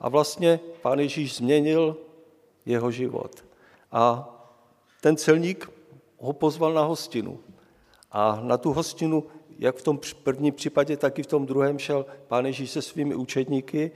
a 0.00 0.08
vlastně 0.08 0.60
Pán 0.82 0.98
Ježíš 0.98 1.36
změnil 1.36 1.96
jeho 2.66 2.90
život. 2.90 3.44
A 3.92 4.28
ten 5.00 5.16
celník 5.16 5.70
ho 6.18 6.32
pozval 6.32 6.72
na 6.72 6.82
hostinu. 6.82 7.38
A 8.10 8.40
na 8.42 8.58
tu 8.58 8.72
hostinu 8.72 9.24
jak 9.58 9.76
v 9.76 9.82
tom 9.82 10.00
prvním 10.22 10.54
případě, 10.54 10.96
tak 10.96 11.18
i 11.18 11.22
v 11.22 11.26
tom 11.26 11.46
druhém 11.46 11.78
šel 11.78 12.06
pán 12.28 12.46
Ježíš 12.46 12.70
se 12.70 12.82
svými 12.82 13.14
učedníky 13.14 13.90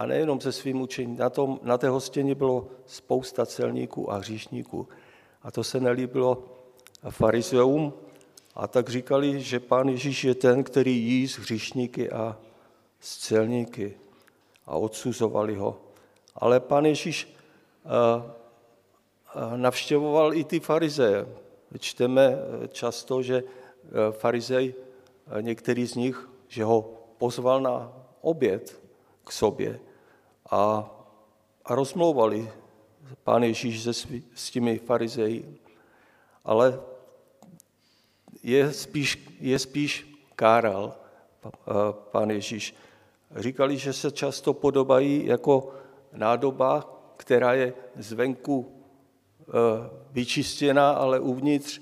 a 0.00 0.06
nejenom 0.06 0.40
se 0.40 0.52
svým 0.52 0.80
učením. 0.80 1.16
Na, 1.16 1.30
tom, 1.30 1.60
na 1.62 1.78
té 1.78 1.88
hostěni 1.88 2.34
bylo 2.34 2.68
spousta 2.86 3.46
celníků 3.46 4.12
a 4.12 4.16
hříšníků. 4.16 4.88
A 5.42 5.50
to 5.50 5.64
se 5.64 5.80
nelíbilo 5.80 6.44
farizeum 7.10 7.92
a 8.54 8.66
tak 8.66 8.88
říkali, 8.88 9.40
že 9.40 9.60
pán 9.60 9.88
Ježíš 9.88 10.24
je 10.24 10.34
ten, 10.34 10.64
který 10.64 10.96
jí 10.96 11.28
s 11.28 11.38
hřišníky 11.38 12.10
a 12.10 12.36
s 13.00 13.18
celníky 13.18 13.94
a 14.66 14.76
odsuzovali 14.76 15.54
ho. 15.54 15.80
Ale 16.34 16.60
pán 16.60 16.86
Ježíš 16.86 17.34
navštěvoval 19.56 20.34
i 20.34 20.44
ty 20.44 20.60
farizeje. 20.60 21.26
Čteme 21.78 22.36
často, 22.68 23.22
že 23.22 23.42
farizej, 24.10 24.74
některý 25.40 25.86
z 25.86 25.94
nich, 25.94 26.28
že 26.48 26.64
ho 26.64 26.90
pozval 27.18 27.60
na 27.60 27.92
oběd 28.20 28.80
k 29.24 29.32
sobě 29.32 29.80
a, 30.50 30.90
a 31.64 31.74
rozmlouvali 31.74 32.52
pán 33.24 33.42
Ježíš 33.42 33.82
se, 33.82 33.92
s 34.34 34.50
těmi 34.50 34.78
farizeji. 34.78 35.60
Ale 36.44 36.80
je 38.42 38.72
spíš, 38.72 39.36
je 39.40 39.58
spíš 39.58 40.18
káral 40.36 40.94
pán 41.90 42.30
Ježíš. 42.30 42.74
Říkali, 43.36 43.78
že 43.78 43.92
se 43.92 44.10
často 44.10 44.54
podobají 44.54 45.26
jako 45.26 45.74
nádoba, 46.12 46.96
která 47.16 47.52
je 47.52 47.74
zvenku 47.96 48.72
e, 49.40 49.52
vyčistěná, 50.10 50.90
ale 50.90 51.20
uvnitř 51.20 51.80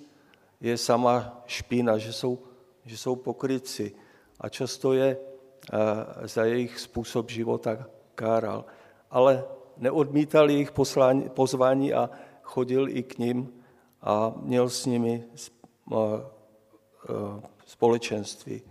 je 0.60 0.78
sama 0.78 1.42
špína, 1.46 1.98
že 1.98 2.12
jsou, 2.12 2.38
že 2.84 2.96
jsou 2.96 3.16
pokryci. 3.16 3.94
A 4.40 4.48
často 4.48 4.92
je 4.92 5.06
e, 5.06 5.18
za 6.28 6.44
jejich 6.44 6.80
způsob 6.80 7.30
života 7.30 7.86
káral. 8.18 8.64
Ale 9.10 9.44
neodmítal 9.76 10.50
jejich 10.50 10.72
poslání, 10.72 11.28
pozvání 11.28 11.94
a 11.94 12.10
chodil 12.42 12.88
i 12.88 13.02
k 13.02 13.18
ním 13.18 13.62
a 14.02 14.34
měl 14.36 14.68
s 14.68 14.86
nimi 14.86 15.24
společenství. 17.66 18.62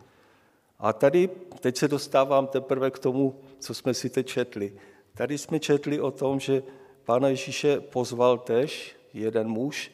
A 0.80 0.94
tady, 0.94 1.30
teď 1.60 1.78
se 1.78 1.88
dostávám 1.88 2.48
teprve 2.48 2.92
k 2.92 3.00
tomu, 3.00 3.40
co 3.60 3.74
jsme 3.74 3.94
si 3.94 4.10
teď 4.10 4.28
četli. 4.28 4.68
Tady 5.14 5.38
jsme 5.38 5.60
četli 5.60 6.02
o 6.02 6.12
tom, 6.12 6.40
že 6.40 6.64
Pána 7.06 7.28
Ježíše 7.28 7.82
pozval 7.82 8.38
tež 8.38 8.96
jeden 9.14 9.48
muž 9.48 9.92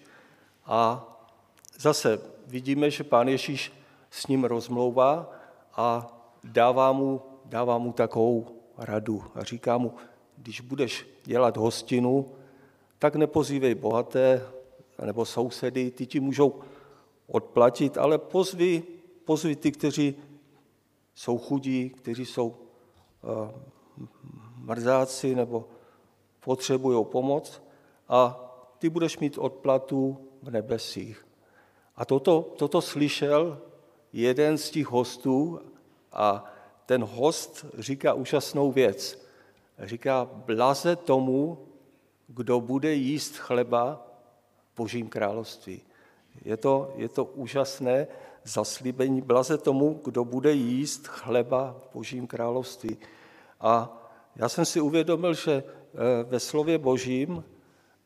a 0.66 1.08
zase 1.80 2.20
vidíme, 2.48 2.90
že 2.90 3.04
Pán 3.04 3.28
Ježíš 3.28 3.72
s 4.10 4.28
ním 4.28 4.44
rozmlouvá 4.44 5.32
a 5.76 6.08
dává 6.44 6.92
mu, 6.92 7.22
dává 7.46 7.78
mu 7.78 7.94
takovou 7.94 8.63
radu 8.78 9.24
a 9.36 9.44
říká 9.44 9.78
mu, 9.78 9.94
když 10.38 10.62
budeš 10.62 11.08
dělat 11.24 11.58
hostinu, 11.58 12.32
tak 13.00 13.16
nepozývej 13.16 13.76
bohaté 13.76 14.42
nebo 15.06 15.26
sousedy, 15.26 15.92
ty 15.92 16.06
ti 16.06 16.20
můžou 16.20 16.62
odplatit, 17.28 17.98
ale 17.98 18.18
pozvi, 18.18 18.84
pozvi 19.26 19.56
ty, 19.56 19.72
kteří 19.72 20.16
jsou 21.16 21.38
chudí, 21.38 21.90
kteří 21.90 22.26
jsou 22.26 22.48
uh, 22.48 23.50
mrzáci 24.58 25.36
nebo 25.36 25.68
potřebují 26.40 27.06
pomoc 27.06 27.62
a 28.10 28.40
ty 28.80 28.90
budeš 28.90 29.20
mít 29.20 29.38
odplatu 29.38 30.18
v 30.42 30.52
nebesích. 30.52 31.28
A 31.96 32.06
toto, 32.06 32.54
toto 32.58 32.82
slyšel 32.82 33.62
jeden 34.14 34.58
z 34.58 34.70
těch 34.70 34.88
hostů 34.88 35.60
a 36.12 36.53
ten 36.86 37.04
host 37.04 37.66
říká 37.78 38.14
úžasnou 38.14 38.72
věc. 38.72 39.26
Říká, 39.80 40.30
blaze 40.34 40.96
tomu, 40.96 41.58
kdo 42.28 42.62
bude 42.62 42.94
jíst 42.94 43.38
chleba 43.38 44.08
v 44.74 44.78
Božím 44.78 45.10
království. 45.10 45.82
Je 46.46 46.58
to, 46.58 46.94
je 46.96 47.10
to 47.10 47.26
úžasné 47.26 48.08
zaslíbení. 48.44 49.22
Blaze 49.22 49.58
tomu, 49.58 50.02
kdo 50.04 50.26
bude 50.26 50.52
jíst 50.52 51.08
chleba 51.08 51.76
v 51.80 51.94
Božím 51.94 52.28
království. 52.28 52.98
A 53.62 54.00
já 54.36 54.50
jsem 54.50 54.66
si 54.66 54.82
uvědomil, 54.82 55.34
že 55.34 55.64
eh, 55.64 56.24
ve 56.24 56.40
slově 56.40 56.78
Božím 56.78 57.44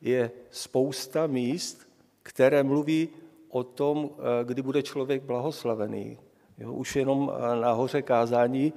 je 0.00 0.30
spousta 0.50 1.26
míst, 1.26 1.88
které 2.22 2.62
mluví 2.62 3.08
o 3.48 3.64
tom, 3.64 4.10
eh, 4.12 4.44
kdy 4.44 4.62
bude 4.62 4.82
člověk 4.82 5.22
blahoslavený. 5.22 6.18
Jo, 6.58 6.72
už 6.72 6.96
jenom 6.96 7.32
eh, 7.34 7.56
na 7.60 7.72
hoře 7.72 8.02
kázání 8.02 8.72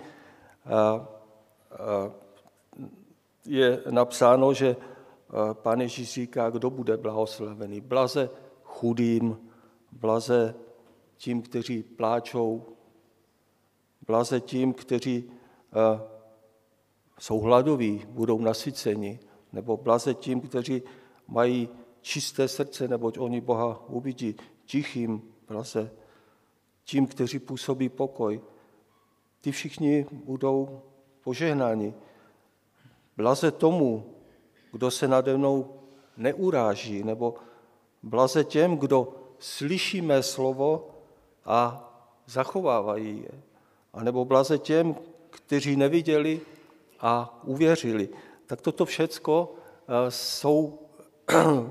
je 3.46 3.84
napsáno, 3.89 4.54
že 4.54 4.76
pán 5.54 5.82
Ježíš 5.82 6.13
říká, 6.13 6.50
kdo 6.50 6.70
bude 6.70 6.98
blahoslavený. 6.98 7.82
Blaze 7.82 8.30
chudým, 8.63 9.50
blaze 9.91 10.56
tím, 11.17 11.41
kteří 11.41 11.84
pláčou, 11.84 12.65
blaze 14.08 14.39
tím, 14.39 14.74
kteří 14.74 15.32
jsou 17.20 17.39
hladoví, 17.39 18.06
budou 18.10 18.39
nasyceni, 18.39 19.20
nebo 19.54 19.78
blaze 19.78 20.13
tím, 20.13 20.41
kteří 20.41 20.84
mají 21.28 21.70
čisté 22.02 22.48
srdce, 22.48 22.88
neboť 22.88 23.17
oni 23.17 23.41
Boha 23.41 23.84
uvidí, 23.88 24.36
tichým 24.65 25.22
blaze 25.48 25.91
tím, 26.84 27.08
kteří 27.08 27.39
působí 27.39 27.89
pokoj. 27.89 28.41
Ty 29.41 29.52
všichni 29.52 30.06
budou 30.12 30.82
požehnáni. 31.24 31.94
Blaze 33.17 33.52
tomu, 33.52 34.15
kdo 34.72 34.91
se 34.91 35.08
nade 35.08 35.38
mnou 35.38 35.82
neuráží, 36.17 37.04
nebo 37.04 37.36
blaze 38.04 38.44
těm, 38.44 38.78
kdo 38.78 39.13
slyší 39.39 40.02
mé 40.02 40.24
slovo 40.24 40.89
a 41.46 41.88
zachovávají 42.26 43.24
je. 43.24 43.41
A 43.94 44.04
nebo 44.04 44.26
blaze 44.26 44.58
těm, 44.58 44.96
kteří 45.30 45.76
neviděli 45.76 46.41
a 47.00 47.39
uvěřili. 47.44 48.10
Tak 48.46 48.62
toto 48.62 48.86
všecko 48.86 49.54
eh, 49.54 50.12
jsou 50.12 50.80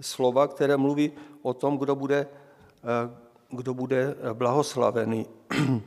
slova, 0.00 0.48
které 0.48 0.76
mluví 0.76 1.12
o 1.42 1.54
tom, 1.54 1.78
kdo 1.78 1.96
bude, 1.96 2.26
eh, 2.26 3.16
kdo 3.50 3.74
bude 3.74 4.14
blahoslavený. 4.32 5.26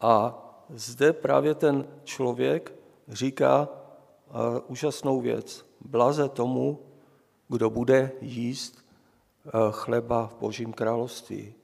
A 0.00 0.38
zde 0.70 1.12
právě 1.12 1.54
ten 1.54 1.86
člověk 2.04 2.74
říká 3.08 3.68
eh, 3.68 4.32
úžasnou 4.66 5.20
věc. 5.20 5.66
Blaze 5.80 6.28
tomu, 6.28 6.78
kdo 7.48 7.70
bude 7.70 8.12
jíst 8.20 8.82
chleba 9.70 10.26
v 10.26 10.40
Božím 10.40 10.72
království. 10.72 11.54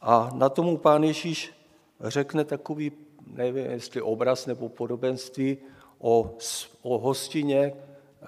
A 0.00 0.30
na 0.34 0.48
tomu 0.48 0.78
pán 0.78 1.04
Ježíš 1.04 1.54
řekne 2.00 2.44
takový 2.44 2.92
nevím, 3.26 3.70
jestli 3.70 4.02
obraz 4.02 4.46
nebo 4.46 4.68
podobenství 4.68 5.58
o, 5.98 6.36
o 6.82 6.98
hostině, 6.98 7.58
eh, 7.62 8.24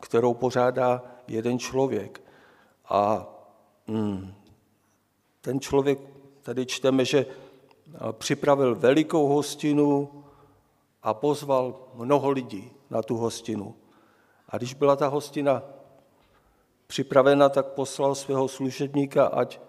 kterou 0.00 0.34
pořádá 0.34 1.02
jeden 1.28 1.58
člověk. 1.58 2.22
A 2.88 3.26
mm, 3.86 4.34
ten 5.42 5.60
člověk, 5.60 5.98
tady 6.42 6.66
čteme, 6.66 7.04
že 7.04 7.26
eh, 7.26 7.98
připravil 8.12 8.74
velikou 8.74 9.26
hostinu 9.28 10.08
a 11.02 11.14
pozval 11.14 11.88
mnoho 11.94 12.30
lidí 12.30 12.70
na 12.90 13.02
tu 13.02 13.16
hostinu. 13.16 13.74
A 14.48 14.56
když 14.56 14.74
byla 14.74 14.96
ta 14.96 15.08
hostina 15.08 15.62
připravena, 16.86 17.48
tak 17.48 17.66
poslal 17.66 18.14
svého 18.14 18.48
služebníka, 18.48 19.26
ať, 19.26 19.60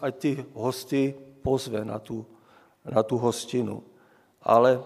ať 0.00 0.16
ty 0.16 0.44
hosty 0.54 1.14
pozve 1.42 1.84
na 1.84 1.98
tu 1.98 2.26
na 2.84 3.02
tu 3.02 3.18
hostinu. 3.18 3.82
Ale 4.42 4.82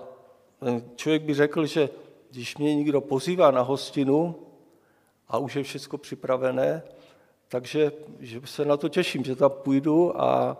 člověk 0.96 1.22
by 1.22 1.34
řekl, 1.34 1.66
že 1.66 1.90
když 2.30 2.56
mě 2.56 2.74
někdo 2.74 3.00
pozývá 3.00 3.50
na 3.50 3.62
hostinu 3.62 4.34
a 5.28 5.38
už 5.38 5.56
je 5.56 5.62
všechno 5.62 5.98
připravené, 5.98 6.82
takže 7.48 7.92
že 8.20 8.40
se 8.44 8.64
na 8.64 8.76
to 8.76 8.88
těším, 8.88 9.24
že 9.24 9.37
tam 9.37 9.50
půjdu 9.50 10.20
a, 10.20 10.56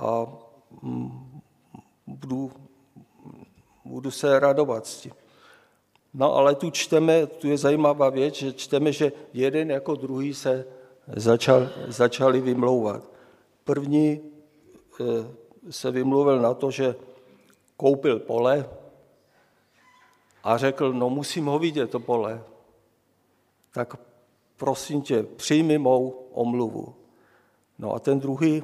a 0.00 0.26
budu, 2.06 2.52
budu 3.84 4.10
se 4.10 4.40
radovat 4.40 4.86
s 4.86 5.00
tím. 5.00 5.12
No 6.14 6.34
ale 6.34 6.54
tu 6.54 6.70
čteme, 6.70 7.26
tu 7.26 7.48
je 7.48 7.58
zajímavá 7.58 8.10
věc, 8.10 8.34
že 8.34 8.52
čteme, 8.52 8.92
že 8.92 9.12
jeden 9.32 9.70
jako 9.70 9.94
druhý 9.94 10.34
se 10.34 10.66
začal, 11.16 11.68
začali 11.86 12.40
vymlouvat. 12.40 13.02
První 13.64 14.20
eh, 15.00 15.04
se 15.70 15.90
vymluvil 15.90 16.40
na 16.40 16.54
to, 16.54 16.70
že 16.70 16.94
koupil 17.76 18.18
pole 18.18 18.68
a 20.44 20.58
řekl, 20.58 20.92
no 20.92 21.10
musím 21.10 21.46
ho 21.46 21.58
vidět, 21.58 21.90
to 21.90 22.00
pole. 22.00 22.42
Tak 23.72 24.05
prosím 24.56 25.02
tě, 25.02 25.22
přijmi 25.22 25.78
mou 25.78 26.08
omluvu. 26.32 26.94
No 27.78 27.94
a 27.94 27.98
ten 27.98 28.20
druhý, 28.20 28.62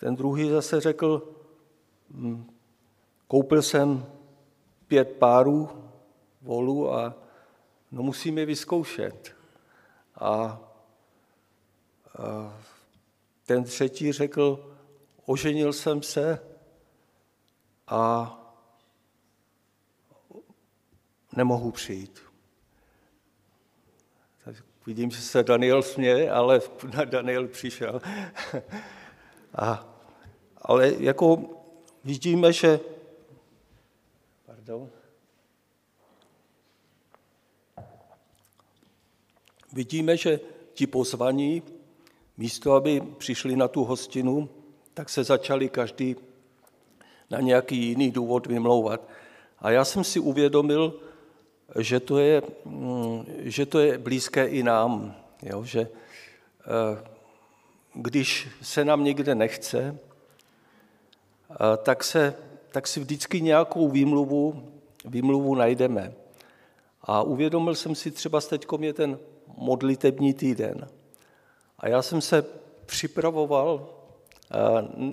ten 0.00 0.16
druhý 0.16 0.50
zase 0.50 0.80
řekl, 0.80 1.34
hm, 2.10 2.50
koupil 3.28 3.62
jsem 3.62 4.06
pět 4.86 5.16
párů 5.18 5.68
volů 6.42 6.92
a 6.92 7.14
no 7.92 8.02
musím 8.02 8.38
je 8.38 8.46
vyzkoušet. 8.46 9.34
A 10.20 10.60
ten 13.46 13.64
třetí 13.64 14.12
řekl, 14.12 14.76
oženil 15.26 15.72
jsem 15.72 16.02
se 16.02 16.40
a 17.86 18.34
nemohu 21.36 21.70
přijít. 21.70 22.27
Vidím, 24.88 25.10
že 25.10 25.20
se 25.22 25.42
Daniel 25.42 25.82
směje, 25.82 26.30
ale 26.30 26.60
Daniel 27.04 27.48
přišel. 27.48 28.00
A, 29.54 29.96
ale 30.62 30.92
jako 30.98 31.50
vidíme, 32.04 32.52
že... 32.52 32.80
Pardon. 34.46 34.90
Vidíme, 39.72 40.16
že 40.16 40.40
ti 40.74 40.86
pozvaní, 40.86 41.62
místo 42.36 42.72
aby 42.72 43.00
přišli 43.00 43.56
na 43.56 43.68
tu 43.68 43.84
hostinu, 43.84 44.48
tak 44.94 45.08
se 45.08 45.24
začali 45.24 45.68
každý 45.68 46.16
na 47.30 47.40
nějaký 47.40 47.76
jiný 47.76 48.10
důvod 48.10 48.46
vymlouvat. 48.46 49.08
A 49.58 49.70
já 49.70 49.84
jsem 49.84 50.04
si 50.04 50.20
uvědomil, 50.20 51.00
že 51.78 52.00
to 52.00 52.18
je, 52.18 52.42
mm, 52.64 53.24
že 53.38 53.66
to 53.66 53.78
je 53.78 53.98
blízké 53.98 54.46
i 54.46 54.62
nám, 54.62 55.14
jo? 55.42 55.64
že 55.64 55.80
eh, 55.80 57.04
když 57.94 58.48
se 58.62 58.84
nám 58.84 59.04
někde 59.04 59.34
nechce, 59.34 59.98
eh, 61.50 61.76
tak, 61.82 62.04
se, 62.04 62.34
tak 62.72 62.86
si 62.86 63.00
vždycky 63.00 63.40
nějakou 63.40 63.88
výmluvu, 63.88 64.68
výmluvu 65.04 65.54
najdeme. 65.54 66.12
A 67.02 67.22
uvědomil 67.22 67.74
jsem 67.74 67.94
si 67.94 68.10
třeba, 68.10 68.40
teď 68.40 68.66
je 68.80 68.92
ten 68.92 69.18
modlitební 69.56 70.34
týden. 70.34 70.88
A 71.78 71.88
já 71.88 72.02
jsem 72.02 72.20
se 72.20 72.44
připravoval 72.86 73.88
eh, 74.50 74.56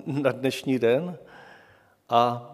na 0.06 0.32
dnešní 0.32 0.78
den 0.78 1.18
a 2.08 2.52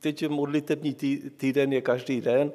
teď 0.00 0.28
modlitební 0.28 0.94
týden 1.36 1.72
je 1.72 1.80
každý 1.80 2.20
den 2.20 2.52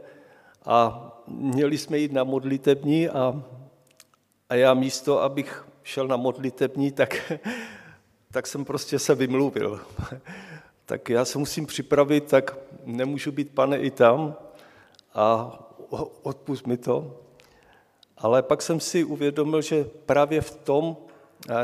a 0.66 1.10
měli 1.28 1.78
jsme 1.78 1.98
jít 1.98 2.12
na 2.12 2.24
modlitební 2.24 3.10
a, 3.10 3.44
a 4.50 4.56
já 4.56 4.74
místo, 4.74 5.22
abych 5.22 5.66
šel 5.84 6.08
na 6.08 6.18
modlitební, 6.18 6.92
tak, 6.92 7.32
tak 8.32 8.48
jsem 8.48 8.66
prostě 8.66 9.00
se 9.00 9.16
vymluvil. 9.16 9.82
tak 10.86 11.10
já 11.10 11.26
se 11.26 11.38
musím 11.38 11.66
připravit, 11.66 12.24
tak 12.24 12.58
nemůžu 12.86 13.32
být 13.32 13.50
pane 13.50 13.78
i 13.78 13.92
tam 13.92 14.36
a 15.14 15.60
odpust 16.24 16.68
mi 16.68 16.78
to. 16.78 17.20
Ale 18.18 18.44
pak 18.44 18.62
jsem 18.62 18.80
si 18.80 19.04
uvědomil, 19.04 19.62
že 19.62 19.84
právě 20.06 20.42
v 20.42 20.56
tom, 20.56 20.98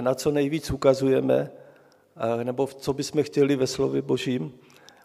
na 0.01 0.15
co 0.15 0.31
nejvíc 0.31 0.71
ukazujeme, 0.71 1.51
nebo 2.43 2.65
v 2.65 2.75
co 2.75 2.93
bychom 2.93 3.23
chtěli 3.23 3.55
ve 3.55 3.67
slově 3.67 4.01
Božím 4.01 4.53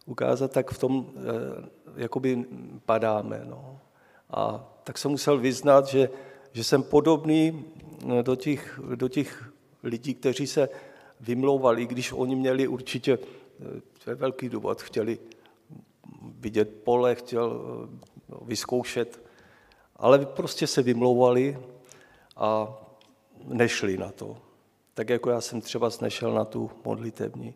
ukázat, 0.06 0.52
tak 0.52 0.70
v 0.70 0.78
tom 0.78 1.06
e, 1.16 2.02
jakoby 2.02 2.44
padáme. 2.86 3.40
No. 3.44 3.80
A 4.30 4.70
tak 4.84 4.98
jsem 4.98 5.10
musel 5.10 5.38
vyznat, 5.38 5.86
že, 5.86 6.10
že 6.52 6.64
jsem 6.64 6.82
podobný 6.82 7.64
e, 8.18 8.22
do 8.22 8.36
těch, 8.36 8.80
do 8.94 9.08
těch 9.08 9.52
lidí, 9.82 10.14
kteří 10.14 10.46
se 10.46 10.68
vymlouvali, 11.20 11.86
když 11.86 12.12
oni 12.12 12.36
měli 12.36 12.68
určitě, 12.68 13.12
e, 13.12 13.18
to 14.04 14.10
je 14.10 14.16
velký 14.16 14.48
důvod, 14.48 14.82
chtěli 14.82 15.18
vidět 16.22 16.82
pole, 16.84 17.14
chtěl 17.14 17.60
vyzkoušet, 18.42 19.22
ale 19.96 20.26
prostě 20.26 20.66
se 20.66 20.82
vymlouvali 20.82 21.58
a 22.36 22.78
nešli 23.44 23.98
na 23.98 24.10
to. 24.10 24.36
Tak 24.94 25.08
jako 25.08 25.30
já 25.30 25.40
jsem 25.40 25.60
třeba 25.60 25.90
nešel 26.00 26.34
na 26.34 26.44
tu 26.44 26.70
modlitební. 26.84 27.54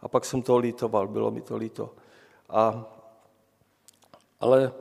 A 0.00 0.08
pak 0.08 0.24
jsem 0.24 0.42
to 0.42 0.56
lítoval, 0.56 1.08
bylo 1.08 1.30
mi 1.30 1.40
to 1.40 1.56
líto. 1.56 1.94
A, 2.48 2.84
ale 4.40 4.72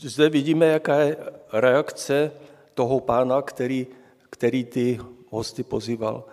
zde 0.00 0.28
vidíme, 0.28 0.66
jaká 0.66 0.94
je 0.94 1.16
reakce 1.52 2.32
toho 2.74 3.00
pána, 3.00 3.42
který, 3.42 3.86
který 4.30 4.64
ty 4.64 5.00
hosty 5.30 5.62
pozýval. 5.62 6.24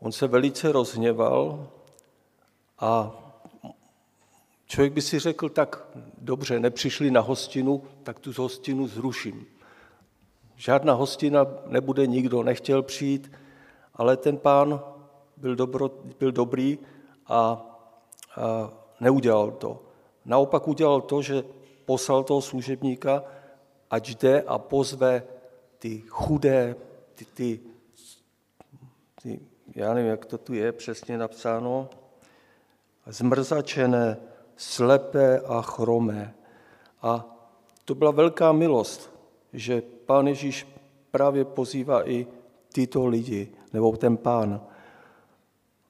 On 0.00 0.12
se 0.12 0.26
velice 0.26 0.72
rozhněval 0.72 1.68
a 2.78 3.12
člověk 4.66 4.92
by 4.92 5.02
si 5.02 5.18
řekl, 5.18 5.48
tak 5.48 5.88
dobře, 6.18 6.60
nepřišli 6.60 7.10
na 7.10 7.20
hostinu, 7.20 7.82
tak 8.02 8.18
tu 8.18 8.32
hostinu 8.36 8.86
zruším. 8.86 9.46
Žádná 10.56 10.94
hostina 10.94 11.46
nebude, 11.66 12.06
nikdo 12.06 12.42
nechtěl 12.42 12.82
přijít, 12.82 13.32
ale 13.94 14.16
ten 14.16 14.36
pán 14.36 14.80
byl, 15.36 15.56
dobro, 15.56 15.90
byl 16.18 16.32
dobrý 16.32 16.78
a, 17.28 17.64
neudělal 19.00 19.50
to. 19.50 19.82
Naopak 20.24 20.68
udělal 20.68 21.00
to, 21.00 21.22
že 21.22 21.44
poslal 21.84 22.24
toho 22.24 22.40
služebníka, 22.40 23.24
ať 23.90 24.08
jde 24.08 24.42
a 24.42 24.58
pozve 24.58 25.22
ty 25.78 26.02
chudé, 26.08 26.76
ty, 27.14 27.24
ty, 27.24 27.60
ty 29.22 29.40
já 29.74 29.94
nevím, 29.94 30.10
jak 30.10 30.26
to 30.26 30.38
tu 30.38 30.54
je 30.54 30.72
přesně 30.72 31.18
napsáno, 31.18 31.88
zmrzačené, 33.06 34.16
slepé 34.56 35.40
a 35.40 35.62
chromé. 35.62 36.34
A 37.02 37.24
to 37.84 37.94
byla 37.94 38.10
velká 38.10 38.52
milost, 38.52 39.10
že 39.52 39.82
pán 40.06 40.26
Ježíš 40.26 40.66
právě 41.10 41.44
pozývá 41.44 42.08
i 42.10 42.26
tyto 42.72 43.06
lidi, 43.06 43.52
nebo 43.72 43.96
ten 43.96 44.16
pán. 44.16 44.60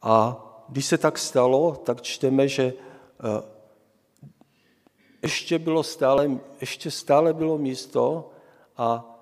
A 0.02 0.44
když 0.68 0.86
se 0.86 0.98
tak 0.98 1.18
stalo, 1.18 1.76
tak 1.84 2.02
čteme, 2.02 2.48
že 2.48 2.72
eh, 2.72 3.42
ještě, 5.22 5.58
bylo 5.58 5.82
stále, 5.82 6.38
ještě 6.60 6.90
stále 6.90 7.34
bylo 7.34 7.58
místo 7.58 8.30
a 8.76 9.14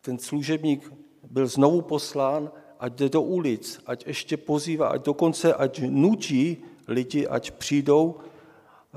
ten 0.00 0.18
služebník 0.18 0.92
byl 1.30 1.46
znovu 1.46 1.82
poslán, 1.82 2.50
ať 2.78 2.92
jde 2.92 3.08
do 3.08 3.22
ulic, 3.22 3.80
ať 3.86 4.06
ještě 4.06 4.36
pozývá, 4.36 4.88
ať 4.88 5.04
dokonce, 5.04 5.54
ať 5.54 5.80
nutí 5.88 6.56
lidi, 6.88 7.28
ať 7.28 7.50
přijdou 7.50 8.14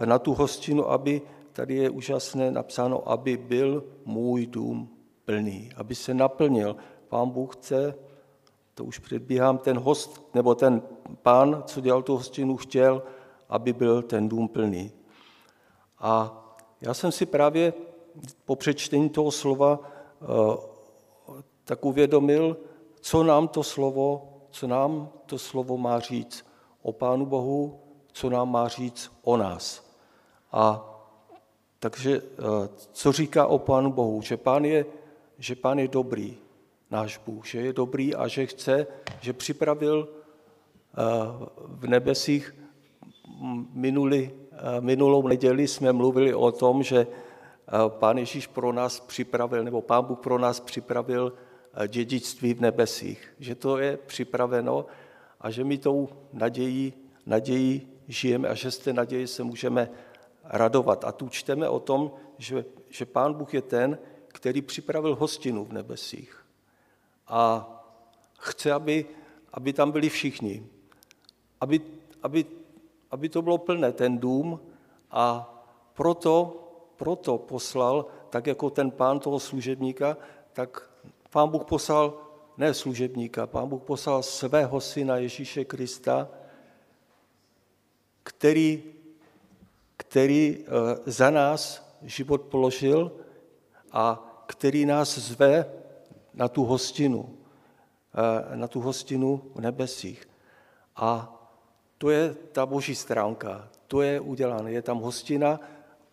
na 0.06 0.20
tu 0.20 0.34
hostinu, 0.34 0.90
aby, 0.92 1.22
tady 1.54 1.76
je 1.76 1.90
úžasné 1.90 2.52
napsáno, 2.52 3.10
aby 3.10 3.38
byl 3.38 3.84
můj 4.06 4.48
dům 4.48 4.90
plný, 5.26 5.70
aby 5.76 5.96
se 5.96 6.14
naplnil. 6.14 6.76
Pán 7.10 7.30
Bůh 7.30 7.56
chce, 7.56 7.96
to 8.74 8.84
už 8.84 9.00
předbíhám, 9.00 9.58
ten 9.58 9.78
host, 9.78 10.30
nebo 10.34 10.56
ten 10.56 10.82
pán, 11.22 11.64
co 11.68 11.82
dělal 11.82 12.02
tu 12.02 12.18
hostinu, 12.18 12.58
chtěl, 12.58 13.04
aby 13.50 13.74
byl 13.74 14.02
ten 14.02 14.30
dům 14.30 14.48
plný. 14.48 14.92
A 16.00 16.40
já 16.82 16.94
jsem 16.94 17.12
si 17.12 17.26
právě 17.26 17.74
po 18.46 18.56
přečtení 18.56 19.10
toho 19.10 19.32
slova 19.32 19.80
eh, 20.22 20.26
tak 21.64 21.86
uvědomil, 21.86 22.58
co 23.02 23.24
nám 23.24 23.48
to 23.48 23.64
slovo, 23.64 24.34
co 24.50 24.68
nám 24.68 25.10
to 25.26 25.40
slovo 25.40 25.78
má 25.78 26.00
říct 26.00 26.46
o 26.82 26.92
Pánu 26.92 27.26
Bohu, 27.26 27.80
co 28.12 28.30
nám 28.30 28.52
má 28.52 28.68
říct 28.68 29.12
o 29.24 29.38
nás. 29.38 29.84
A 30.52 30.90
takže 31.80 32.22
eh, 32.22 32.70
co 32.92 33.12
říká 33.12 33.48
o 33.48 33.60
Pánu 33.60 33.92
Bohu? 33.92 34.22
Že 34.22 34.38
Pán 34.38 34.66
je, 34.66 34.86
že 35.38 35.56
pán 35.56 35.80
je 35.80 35.88
dobrý, 35.88 36.38
náš 36.92 37.18
Bůh, 37.18 37.46
že 37.46 37.60
je 37.60 37.74
dobrý 37.74 38.16
a 38.16 38.28
že 38.28 38.46
chce, 38.46 38.88
že 39.22 39.34
připravil 39.34 40.23
v 41.68 41.88
nebesích 41.88 42.56
minulý, 43.74 44.32
eh, 44.52 44.82
minulou 44.82 45.28
neděli 45.28 45.68
jsme 45.68 45.94
mluvili 45.94 46.34
o 46.34 46.52
tom, 46.52 46.84
že 46.84 47.08
Pán 47.88 48.18
Ježíš 48.18 48.48
pro 48.48 48.74
nás 48.74 49.00
připravil, 49.00 49.64
nebo 49.64 49.82
Pán 49.82 50.06
Bůh 50.06 50.20
pro 50.20 50.38
nás 50.38 50.60
připravil 50.60 51.34
dědictví 51.88 52.54
v 52.54 52.62
nebesích. 52.62 53.34
Že 53.40 53.56
to 53.56 53.78
je 53.78 53.98
připraveno 53.98 54.86
a 55.42 55.52
že 55.52 55.64
my 55.64 55.78
tou 55.78 56.10
nadějí, 56.34 56.94
nadějí 57.26 57.88
žijeme 58.08 58.50
a 58.50 58.54
že 58.54 58.72
z 58.72 58.78
té 58.78 58.94
naděje 58.94 59.28
se 59.28 59.44
můžeme 59.44 59.90
radovat. 60.44 61.04
A 61.06 61.12
tu 61.12 61.30
čteme 61.30 61.70
o 61.70 61.80
tom, 61.80 62.12
že, 62.38 62.66
že 62.90 63.06
Pán 63.06 63.34
Bůh 63.34 63.54
je 63.54 63.62
ten, 63.62 63.98
který 64.28 64.62
připravil 64.62 65.16
hostinu 65.16 65.66
v 65.66 65.74
nebesích. 65.74 66.46
A 67.28 67.70
chce, 68.40 68.72
aby, 68.72 69.06
aby 69.54 69.74
tam 69.74 69.92
byli 69.92 70.10
všichni. 70.10 70.68
Aby, 71.64 71.80
aby, 72.24 72.46
aby 73.12 73.30
to 73.30 73.42
bylo 73.42 73.58
plné, 73.58 73.92
ten 73.92 74.18
dům. 74.18 74.60
A 75.12 75.48
proto, 75.96 76.60
proto 76.96 77.38
poslal, 77.38 78.06
tak 78.30 78.48
jako 78.48 78.70
ten 78.70 78.92
pán 78.92 79.20
toho 79.20 79.40
služebníka, 79.40 80.18
tak 80.54 80.90
pán 81.30 81.50
Bůh 81.50 81.64
poslal 81.64 82.20
ne 82.58 82.74
služebníka, 82.74 83.48
pán 83.48 83.70
Bůh 83.70 83.82
poslal 83.82 84.24
svého 84.24 84.82
syna 84.82 85.18
Ježíše 85.18 85.66
Krista, 85.66 86.28
který 88.24 88.84
který 89.98 90.58
eh, 90.60 90.66
za 91.06 91.30
nás 91.30 91.84
život 92.02 92.42
položil 92.42 93.12
a 93.92 94.20
který 94.46 94.86
nás 94.86 95.18
zve 95.18 95.66
na 96.34 96.48
tu 96.48 96.64
hostinu. 96.64 97.38
na 98.56 98.68
tu 98.68 98.82
hostinu 98.82 99.42
v 99.56 99.62
nebesích. 99.62 100.30
A 100.96 101.34
to 102.04 102.10
je 102.10 102.36
ta 102.52 102.66
boží 102.66 102.96
stránka, 102.96 103.68
to 103.88 104.02
je 104.02 104.20
udělané. 104.20 104.72
Je 104.72 104.82
tam 104.82 105.00
hostina, 105.00 105.60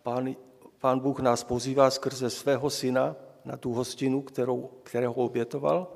pán, 0.03 0.35
pán 0.79 0.99
Bůh 0.99 1.19
nás 1.19 1.43
pozývá 1.43 1.91
skrze 1.91 2.29
svého 2.29 2.69
syna 2.69 3.15
na 3.45 3.57
tu 3.57 3.73
hostinu, 3.73 4.21
kterou, 4.21 4.69
kterého 4.83 5.13
obětoval. 5.13 5.87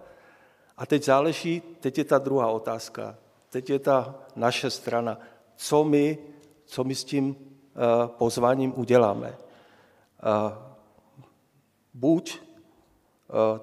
A 0.78 0.86
teď 0.86 1.04
záleží, 1.04 1.62
teď 1.80 1.98
je 1.98 2.04
ta 2.04 2.18
druhá 2.18 2.48
otázka, 2.48 3.16
teď 3.50 3.70
je 3.70 3.80
ta 3.80 4.16
naše 4.36 4.70
strana, 4.70 5.20
co 5.56 5.84
my, 5.84 6.18
co 6.66 6.84
my 6.84 6.96
s 6.96 7.04
tím 7.04 7.36
eh, 7.36 8.08
pozváním 8.08 8.74
uděláme. 8.76 9.38
Buď 11.94 12.40
eh, 12.40 13.60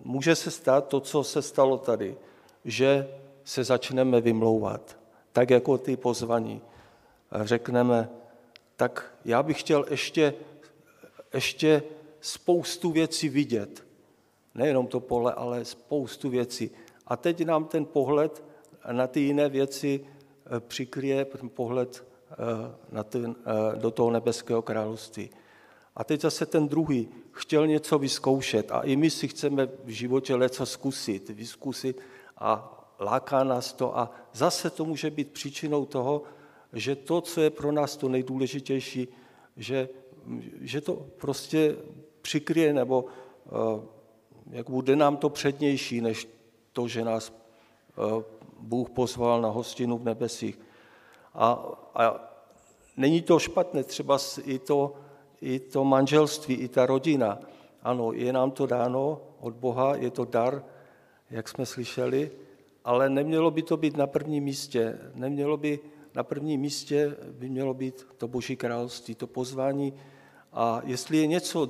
může 0.00 0.34
se 0.36 0.50
stát 0.50 0.88
to, 0.88 1.00
co 1.00 1.24
se 1.24 1.42
stalo 1.42 1.78
tady, 1.78 2.16
že 2.64 3.08
se 3.44 3.64
začneme 3.64 4.20
vymlouvat, 4.20 5.01
tak 5.32 5.50
jako 5.50 5.78
ty 5.78 5.96
pozvaní. 5.96 6.62
Řekneme, 7.44 8.08
tak 8.76 9.14
já 9.24 9.42
bych 9.42 9.60
chtěl 9.60 9.86
ještě, 9.90 10.34
ještě 11.34 11.82
spoustu 12.20 12.90
věcí 12.90 13.28
vidět. 13.28 13.84
Nejenom 14.54 14.86
to 14.86 15.00
pole, 15.00 15.32
ale 15.32 15.64
spoustu 15.64 16.30
věcí. 16.30 16.70
A 17.06 17.16
teď 17.16 17.44
nám 17.44 17.64
ten 17.64 17.84
pohled 17.84 18.44
na 18.92 19.06
ty 19.06 19.20
jiné 19.20 19.48
věci 19.48 20.00
eh, 20.00 20.60
přikryje 20.60 21.26
pohled 21.54 22.04
eh, 22.30 22.34
na 22.92 23.04
ten, 23.04 23.36
eh, 23.46 23.76
do 23.76 23.90
toho 23.90 24.10
nebeského 24.10 24.62
království. 24.62 25.30
A 25.96 26.04
teď 26.04 26.20
zase 26.20 26.46
ten 26.46 26.68
druhý 26.68 27.08
chtěl 27.32 27.66
něco 27.66 27.98
vyzkoušet 27.98 28.72
a 28.72 28.80
i 28.80 28.96
my 28.96 29.10
si 29.10 29.28
chceme 29.28 29.68
v 29.84 29.88
životě 29.88 30.32
něco 30.32 30.66
zkusit, 30.66 31.28
vyzkusit 31.28 32.00
a 32.38 32.78
láká 33.02 33.44
nás 33.44 33.72
to 33.72 33.98
a 33.98 34.10
zase 34.32 34.70
to 34.70 34.84
může 34.84 35.10
být 35.10 35.30
příčinou 35.30 35.84
toho, 35.84 36.22
že 36.72 36.96
to, 36.96 37.20
co 37.20 37.40
je 37.40 37.50
pro 37.50 37.72
nás 37.72 37.96
to 37.96 38.08
nejdůležitější, 38.08 39.08
že, 39.56 39.88
že 40.60 40.80
to 40.80 41.06
prostě 41.16 41.76
přikryje 42.22 42.72
nebo 42.72 43.04
jak 44.50 44.70
bude 44.70 44.96
nám 44.96 45.16
to 45.16 45.28
přednější, 45.28 46.00
než 46.00 46.28
to, 46.72 46.88
že 46.88 47.04
nás 47.04 47.32
Bůh 48.58 48.90
pozval 48.90 49.40
na 49.40 49.48
hostinu 49.48 49.98
v 49.98 50.04
nebesích. 50.04 50.60
A, 51.34 51.58
a 51.94 52.32
není 52.96 53.22
to 53.22 53.38
špatné, 53.38 53.84
třeba 53.84 54.18
i 54.44 54.58
to, 54.58 54.94
i 55.40 55.58
to 55.58 55.84
manželství, 55.84 56.54
i 56.54 56.68
ta 56.68 56.86
rodina. 56.86 57.38
Ano, 57.82 58.12
je 58.12 58.32
nám 58.32 58.50
to 58.50 58.66
dáno 58.66 59.20
od 59.40 59.54
Boha, 59.54 59.96
je 59.96 60.10
to 60.10 60.24
dar, 60.24 60.64
jak 61.30 61.48
jsme 61.48 61.66
slyšeli, 61.66 62.30
ale 62.84 63.10
nemělo 63.10 63.50
by 63.50 63.62
to 63.62 63.76
být 63.76 63.96
na 63.96 64.06
prvním 64.06 64.44
místě. 64.44 64.98
Nemělo 65.14 65.56
by 65.56 65.80
na 66.14 66.22
prvním 66.22 66.60
místě 66.60 67.16
by 67.32 67.48
mělo 67.48 67.74
být 67.74 68.06
to 68.16 68.28
Boží 68.28 68.56
království, 68.56 69.14
to 69.14 69.26
pozvání. 69.26 69.94
A 70.52 70.80
jestli 70.84 71.18
je 71.18 71.26
něco 71.26 71.68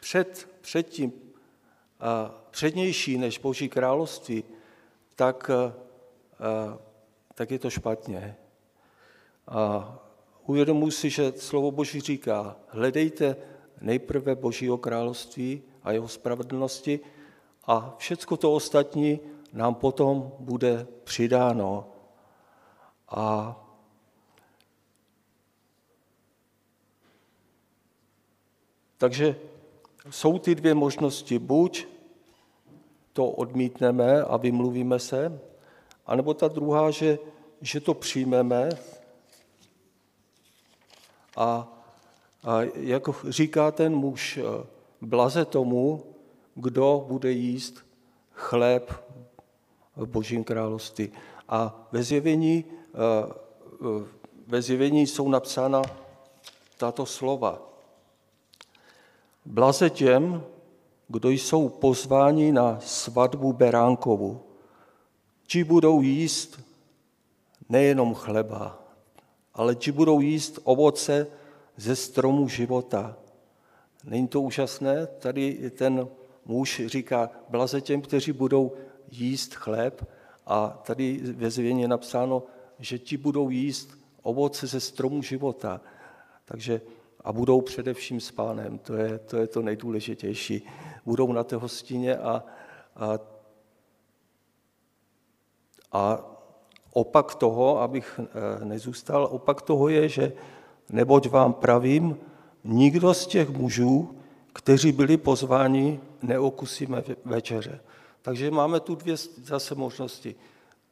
před, 0.00 0.48
předtím 0.60 1.12
přednější 2.50 3.18
než 3.18 3.38
Boží 3.38 3.68
království, 3.68 4.44
tak 5.16 5.50
tak 7.34 7.50
je 7.50 7.58
to 7.58 7.70
špatně. 7.70 8.36
A 9.48 9.92
uvědomuji 10.46 10.90
si, 10.90 11.10
že 11.10 11.32
slovo 11.36 11.70
Boží 11.70 12.00
říká, 12.00 12.56
hledejte 12.68 13.36
nejprve 13.80 14.34
Božího 14.34 14.78
království 14.78 15.62
a 15.82 15.92
jeho 15.92 16.08
spravedlnosti 16.08 17.00
a 17.64 17.94
všecko 17.98 18.36
to 18.36 18.52
ostatní 18.52 19.20
nám 19.52 19.74
potom 19.74 20.32
bude 20.38 20.86
přidáno. 21.04 21.86
A 23.08 23.56
takže 28.98 29.36
jsou 30.10 30.38
ty 30.38 30.54
dvě 30.54 30.74
možnosti. 30.74 31.38
Buď 31.38 31.86
to 33.12 33.30
odmítneme 33.30 34.22
a 34.22 34.36
vymluvíme 34.36 34.98
se, 34.98 35.40
a 36.06 36.16
nebo 36.16 36.34
ta 36.34 36.48
druhá, 36.48 36.90
že, 36.90 37.18
že 37.60 37.80
to 37.80 37.94
přijmeme 37.94 38.68
a, 41.36 41.68
a 42.44 42.60
jak 42.74 43.02
říká 43.28 43.70
ten 43.70 43.94
muž, 43.94 44.38
blaze 45.00 45.44
tomu, 45.44 46.04
kdo 46.54 47.04
bude 47.08 47.30
jíst 47.30 47.84
chléb 48.32 49.01
v 49.96 50.06
Božím 50.06 50.44
království. 50.44 51.12
A 51.48 51.88
ve 51.92 52.02
zjevení, 52.02 52.64
ve 54.46 54.62
zjevení 54.62 55.06
jsou 55.06 55.28
napsána 55.28 55.82
tato 56.76 57.06
slova. 57.06 57.62
Blaze 59.44 59.90
těm, 59.90 60.42
kdo 61.08 61.30
jsou 61.30 61.68
pozváni 61.68 62.52
na 62.52 62.80
svatbu 62.80 63.52
Beránkovu. 63.52 64.40
Ti 65.46 65.64
budou 65.64 66.02
jíst 66.02 66.60
nejenom 67.68 68.14
chleba, 68.14 68.82
ale 69.54 69.74
ti 69.74 69.92
budou 69.92 70.20
jíst 70.20 70.58
ovoce 70.64 71.26
ze 71.76 71.96
stromu 71.96 72.48
života. 72.48 73.16
Není 74.04 74.28
to 74.28 74.40
úžasné? 74.40 75.06
Tady 75.06 75.70
ten 75.70 76.08
muž 76.44 76.82
říká, 76.86 77.30
blaze 77.48 77.80
těm, 77.80 78.02
kteří 78.02 78.32
budou 78.32 78.72
jíst 79.12 79.54
chléb 79.54 80.08
a 80.46 80.68
tady 80.68 81.20
ve 81.22 81.50
zvěně 81.50 81.84
je 81.84 81.88
napsáno, 81.88 82.42
že 82.78 82.98
ti 82.98 83.16
budou 83.16 83.50
jíst 83.50 83.98
ovoce 84.22 84.66
ze 84.66 84.80
stromu 84.80 85.22
života. 85.22 85.80
Takže 86.44 86.80
a 87.24 87.32
budou 87.32 87.60
především 87.60 88.20
s 88.20 88.30
pánem, 88.30 88.78
to 88.78 88.94
je 88.94 89.18
to, 89.18 89.36
je 89.36 89.46
to 89.46 89.62
nejdůležitější. 89.62 90.66
Budou 91.04 91.32
na 91.32 91.44
té 91.44 91.56
hostině 91.56 92.16
a, 92.16 92.44
a 92.96 93.18
a 95.92 96.24
opak 96.92 97.34
toho, 97.34 97.80
abych 97.80 98.20
eh, 98.20 98.64
nezůstal, 98.64 99.28
opak 99.30 99.62
toho 99.62 99.88
je, 99.88 100.08
že 100.08 100.32
neboť 100.90 101.28
vám 101.28 101.52
pravím, 101.52 102.16
nikdo 102.64 103.14
z 103.14 103.26
těch 103.26 103.48
mužů, 103.50 104.16
kteří 104.52 104.92
byli 104.92 105.16
pozváni, 105.16 106.00
neokusíme 106.22 107.04
večeře. 107.24 107.80
Takže 108.22 108.50
máme 108.50 108.80
tu 108.80 108.94
dvě 108.94 109.16
zase 109.16 109.74
možnosti. 109.74 110.34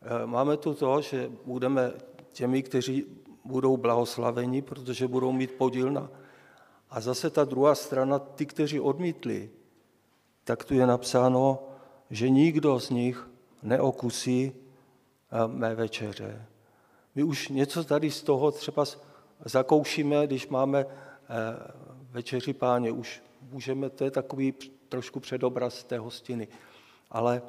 Eh, 0.03 0.27
máme 0.27 0.57
tu 0.57 0.75
to, 0.75 1.01
že 1.01 1.31
budeme 1.47 1.93
těmi, 2.33 2.63
kteří 2.63 3.05
budou 3.45 3.77
blahoslaveni, 3.77 4.63
protože 4.63 5.09
budou 5.09 5.33
mít 5.33 5.53
podíl 5.53 5.91
na... 5.91 6.11
A 6.91 7.01
zase 7.01 7.31
ta 7.31 7.45
druhá 7.45 7.75
strana, 7.75 8.19
ty, 8.19 8.47
kteří 8.47 8.81
odmítli, 8.81 9.51
tak 10.45 10.65
tu 10.65 10.75
je 10.75 10.87
napsáno, 10.87 11.63
že 12.11 12.29
nikdo 12.29 12.81
z 12.81 12.91
nich 12.91 13.29
neokusí 13.63 14.53
mé 15.47 15.75
večeře. 15.75 16.47
My 17.15 17.23
už 17.23 17.49
něco 17.49 17.85
tady 17.85 18.11
z 18.11 18.23
toho 18.23 18.51
třeba 18.51 18.85
zakoušíme, 19.45 20.27
když 20.27 20.49
máme 20.49 20.81
eh, 20.81 21.27
večeři 22.11 22.53
páně, 22.53 22.93
už 22.93 23.23
můžeme, 23.51 23.91
to 23.91 24.05
je 24.05 24.11
takový 24.11 24.55
trošku 24.89 25.21
předobraz 25.21 25.85
té 25.85 25.99
hostiny. 25.99 26.49
Ale, 27.11 27.43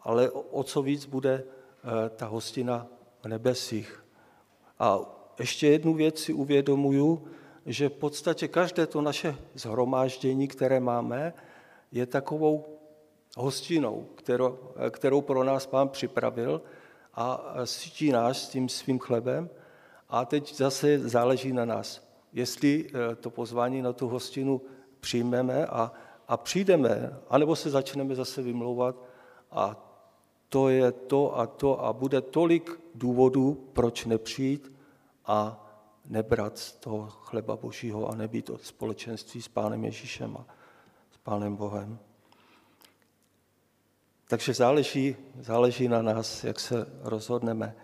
ale 0.00 0.30
o 0.30 0.62
co 0.62 0.82
víc 0.82 1.06
bude 1.06 1.44
eh, 1.44 2.08
ta 2.08 2.26
hostina 2.26 2.86
v 3.22 3.28
nebesích. 3.28 4.04
A 4.78 5.00
ještě 5.38 5.66
jednu 5.68 5.94
věc 5.94 6.18
si 6.18 6.32
uvědomuju, 6.32 7.28
že 7.66 7.88
v 7.88 7.92
podstatě 7.92 8.48
každé 8.48 8.86
to 8.86 9.00
naše 9.00 9.36
zhromáždění, 9.54 10.48
které 10.48 10.80
máme, 10.80 11.34
je 11.92 12.06
takovou 12.06 12.78
hostinou, 13.36 14.06
kterou, 14.14 14.58
kterou 14.90 15.20
pro 15.20 15.44
nás 15.44 15.66
pán 15.66 15.88
připravil 15.88 16.62
a 17.14 17.54
sytí 17.64 18.12
nás 18.12 18.42
s 18.42 18.48
tím 18.48 18.68
svým 18.68 18.98
chlebem. 18.98 19.50
A 20.08 20.24
teď 20.24 20.54
zase 20.54 20.98
záleží 20.98 21.52
na 21.52 21.64
nás, 21.64 22.08
jestli 22.32 22.90
to 23.20 23.30
pozvání 23.30 23.82
na 23.82 23.92
tu 23.92 24.08
hostinu 24.08 24.60
přijmeme 25.00 25.66
a, 25.66 25.92
a 26.28 26.36
přijdeme, 26.36 27.18
anebo 27.28 27.56
se 27.56 27.70
začneme 27.70 28.14
zase 28.14 28.42
vymlouvat 28.42 28.96
a 29.50 29.84
to 30.48 30.68
je 30.68 30.92
to 30.92 31.38
a 31.38 31.46
to 31.46 31.84
a 31.84 31.92
bude 31.92 32.20
tolik 32.20 32.80
důvodů, 32.94 33.68
proč 33.72 34.04
nepřijít 34.04 34.72
a 35.26 35.64
nebrat 36.04 36.58
z 36.58 36.72
toho 36.72 37.06
chleba 37.06 37.56
Božího 37.56 38.08
a 38.08 38.14
nebýt 38.14 38.50
od 38.50 38.64
společenství 38.64 39.42
s 39.42 39.48
Pánem 39.48 39.84
Ježíšem 39.84 40.36
a 40.36 40.44
s 41.12 41.16
Pánem 41.16 41.56
Bohem. 41.56 41.98
Takže 44.28 44.54
záleží, 44.54 45.16
záleží 45.40 45.88
na 45.88 46.02
nás, 46.02 46.44
jak 46.44 46.60
se 46.60 46.86
rozhodneme. 47.02 47.76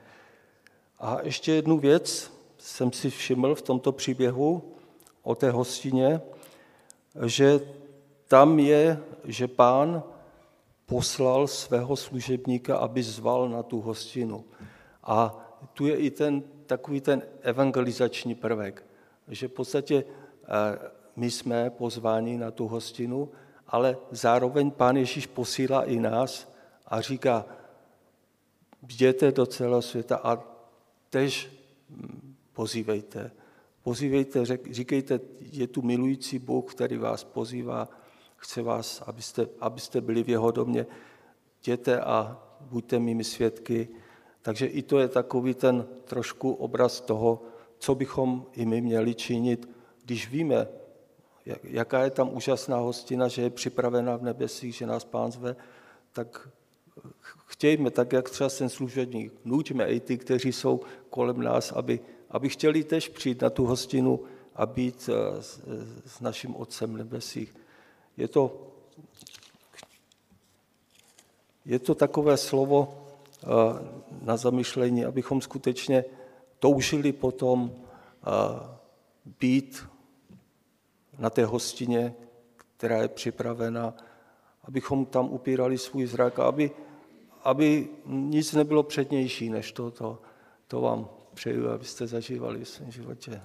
A 0.99 1.18
ještě 1.22 1.53
jednu 1.53 1.78
věc 1.78 2.32
jsem 2.59 2.92
si 2.92 3.11
všiml 3.11 3.55
v 3.55 3.62
tomto 3.62 3.92
příběhu 3.92 4.74
o 5.22 5.34
té 5.34 5.51
hostině, 5.51 6.20
že 7.26 7.61
tam 8.29 8.59
je, 8.59 8.99
že 9.25 9.49
pán 9.49 10.03
poslal 10.87 11.47
svého 11.47 11.97
služebníka, 11.97 12.77
aby 12.77 13.03
zval 13.03 13.49
na 13.49 13.62
tu 13.62 13.81
hostinu. 13.81 14.45
A 15.05 15.37
tu 15.72 15.87
je 15.87 15.97
i 15.97 16.11
ten 16.11 16.43
takový 16.66 17.01
ten 17.01 17.22
evangelizační 17.43 18.35
prvek, 18.35 18.85
že 19.29 19.49
v 19.49 19.53
podstatě 19.53 20.05
eh, 20.05 20.79
my 21.16 21.31
jsme 21.31 21.70
pozváni 21.70 22.39
na 22.39 22.51
tu 22.51 22.66
hostinu, 22.66 23.29
ale 23.68 23.97
zároveň 24.11 24.70
Pán 24.70 24.97
Ježíš 24.97 25.27
posílá 25.27 25.85
i 25.85 26.01
nás 26.01 26.53
a 26.87 27.01
říká, 27.01 27.47
jděte 28.89 29.33
do 29.33 29.47
celého 29.47 29.83
světa 29.83 30.20
a 30.25 30.39
tež 31.11 31.51
hm, 31.91 32.35
pozývejte. 32.53 33.31
Pozývejte, 33.83 34.45
říkejte, 34.70 35.20
je 35.41 35.66
tu 35.66 35.83
milující 35.83 36.39
Bůh, 36.39 36.75
který 36.75 36.97
vás 36.97 37.25
pozývá, 37.25 37.89
chce 38.45 38.62
vás, 38.62 39.03
abyste, 39.07 39.47
abyste 39.61 40.01
byli 40.01 40.22
v 40.22 40.28
jeho 40.28 40.51
domě. 40.51 40.86
Jděte 41.62 42.01
a 42.01 42.42
buďte 42.61 42.99
mými 42.99 43.24
svědky. 43.24 43.88
Takže 44.42 44.66
i 44.66 44.82
to 44.82 44.99
je 44.99 45.09
takový 45.09 45.55
ten 45.55 45.86
trošku 46.05 46.53
obraz 46.53 47.01
toho, 47.01 47.42
co 47.78 47.95
bychom 47.95 48.47
i 48.53 48.66
my 48.66 48.80
měli 48.80 49.14
činit, 49.14 49.68
když 50.05 50.30
víme, 50.30 50.68
jaká 51.64 52.05
je 52.05 52.11
tam 52.11 52.36
úžasná 52.36 52.76
hostina, 52.76 53.28
že 53.28 53.42
je 53.42 53.51
připravena 53.51 54.16
v 54.16 54.22
nebesích, 54.22 54.74
že 54.74 54.86
nás 54.86 55.05
pán 55.05 55.32
zve, 55.32 55.57
tak 56.12 56.49
chtějme, 57.47 57.90
tak 57.90 58.12
jak 58.12 58.30
třeba 58.30 58.51
ten 58.51 58.68
služebník, 58.68 59.32
nuťme 59.45 59.86
i 59.88 60.01
ty, 60.01 60.18
kteří 60.18 60.53
jsou 60.53 60.80
kolem 61.11 61.40
nás, 61.40 61.72
aby, 61.72 62.01
aby 62.30 62.49
chtěli 62.49 62.84
tež 62.84 63.09
přijít 63.09 63.42
na 63.42 63.51
tu 63.51 63.64
hostinu 63.64 64.20
a 64.55 64.66
být 64.66 65.09
eh, 65.09 65.42
s, 65.42 65.61
s 66.07 66.20
naším 66.20 66.57
Otcem 66.57 66.97
nebesích. 66.97 67.64
Je 68.17 68.29
to, 68.29 68.71
je 71.65 71.79
to 71.79 71.95
takové 71.95 72.37
slovo 72.37 73.07
eh, 73.43 73.47
na 74.23 74.37
zamyšlení, 74.37 75.05
abychom 75.05 75.41
skutečně 75.41 76.05
toužili 76.59 77.12
potom 77.12 77.73
eh, 77.73 78.31
být 79.41 79.87
na 81.19 81.31
té 81.31 81.45
hostině, 81.45 82.15
která 82.77 83.03
je 83.03 83.09
připravena, 83.09 83.95
abychom 84.65 85.07
tam 85.07 85.33
upírali 85.33 85.79
svůj 85.79 86.07
zrak 86.07 86.39
aby, 86.39 86.71
aby 87.43 87.89
nic 88.07 88.53
nebylo 88.53 88.83
přednější 88.83 89.51
než 89.51 89.73
to, 89.73 89.91
to, 89.91 90.19
to 90.69 90.81
vám 90.81 91.09
přeju, 91.35 91.69
abyste 91.69 92.07
zažívali 92.07 92.65
v 92.65 92.69
svém 92.69 92.91
životě. 92.91 93.43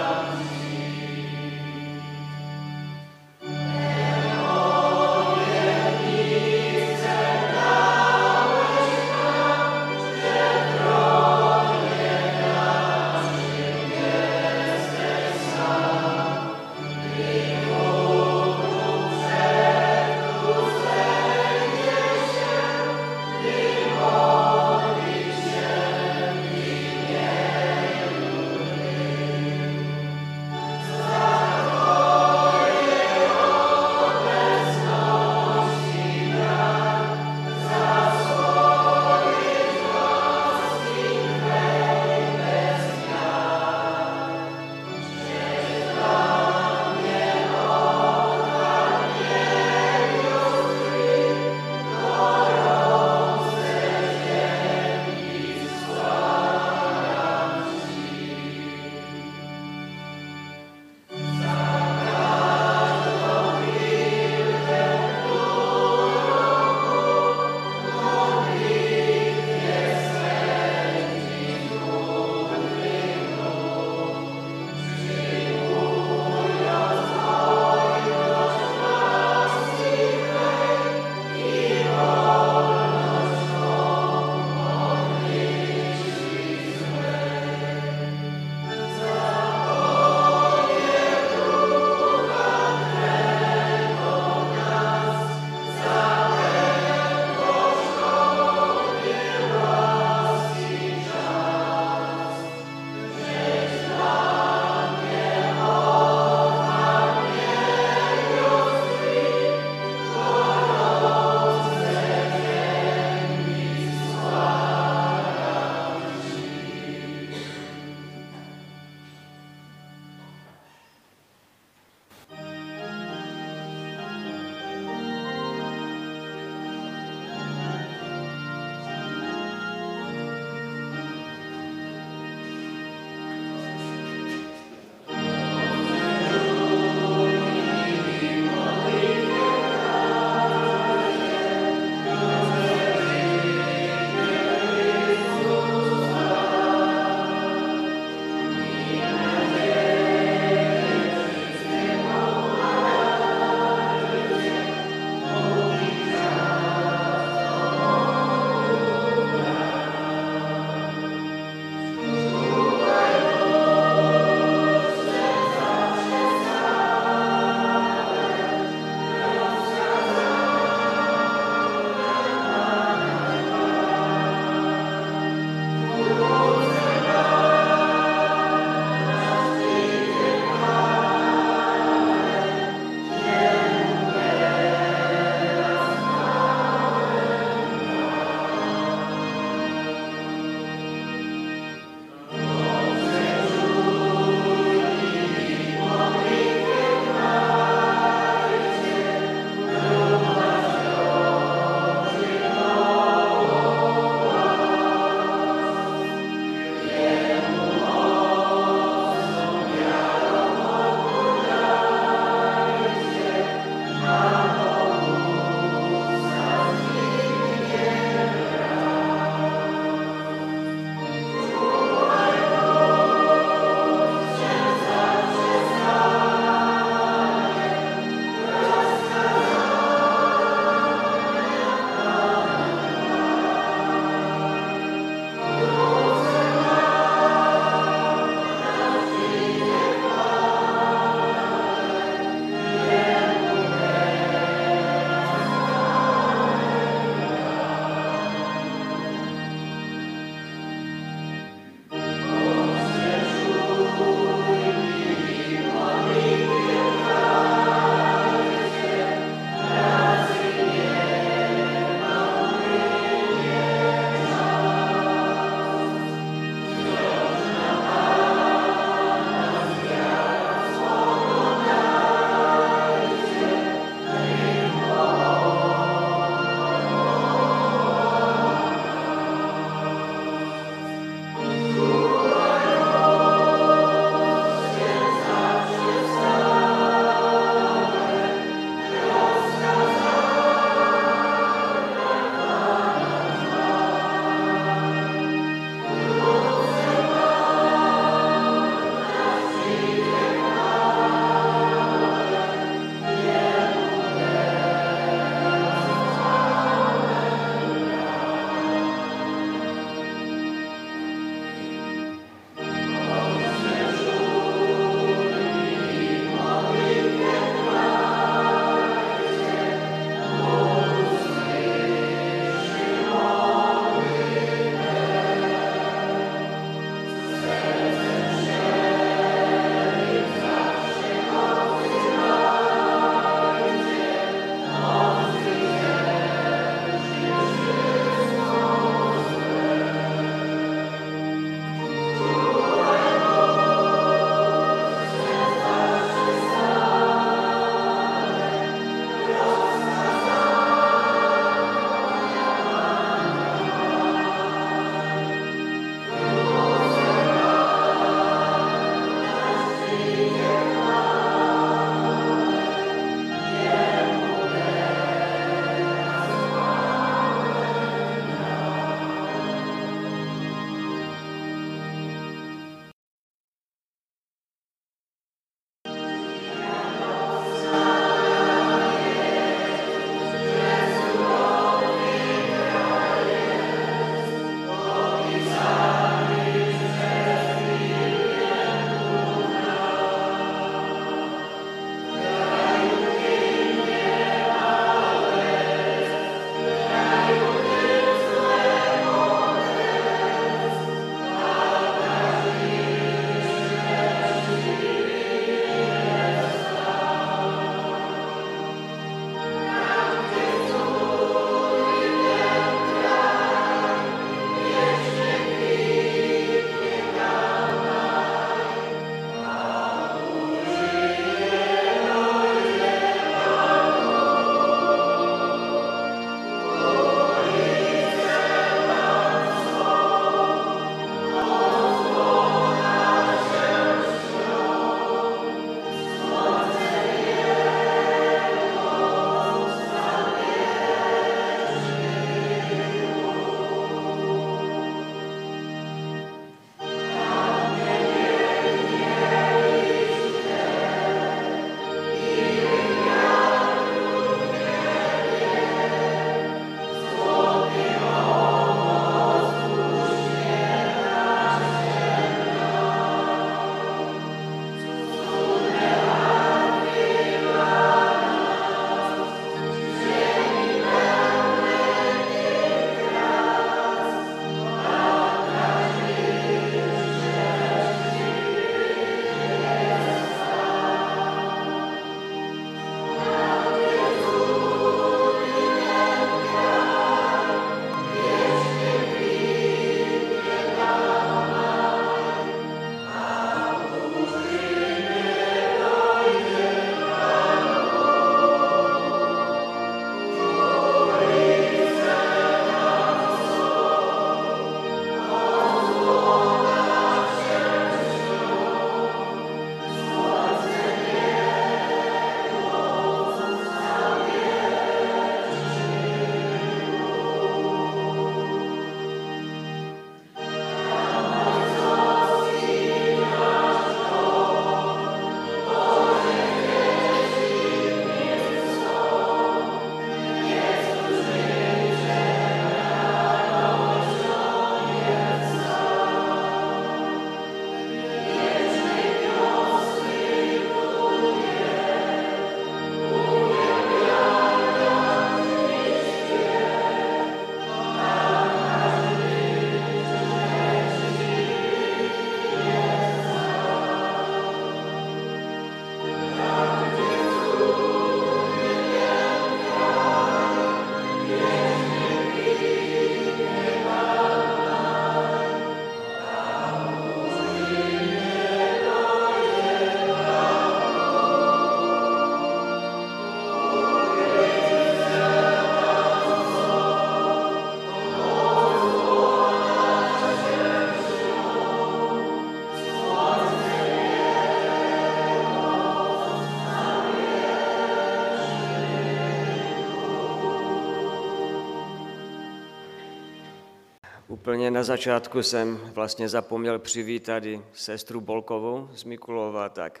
Úplně 594.48 594.70
na 594.70 594.82
začátku 594.82 595.42
jsem 595.42 595.76
vlastně 595.76 596.28
zapomněl 596.28 596.78
přivítat 596.78 597.44
i 597.44 597.62
sestru 597.72 598.20
Bolkovou 598.20 598.88
z 598.94 599.04
Mikulova, 599.04 599.68
tak 599.68 600.00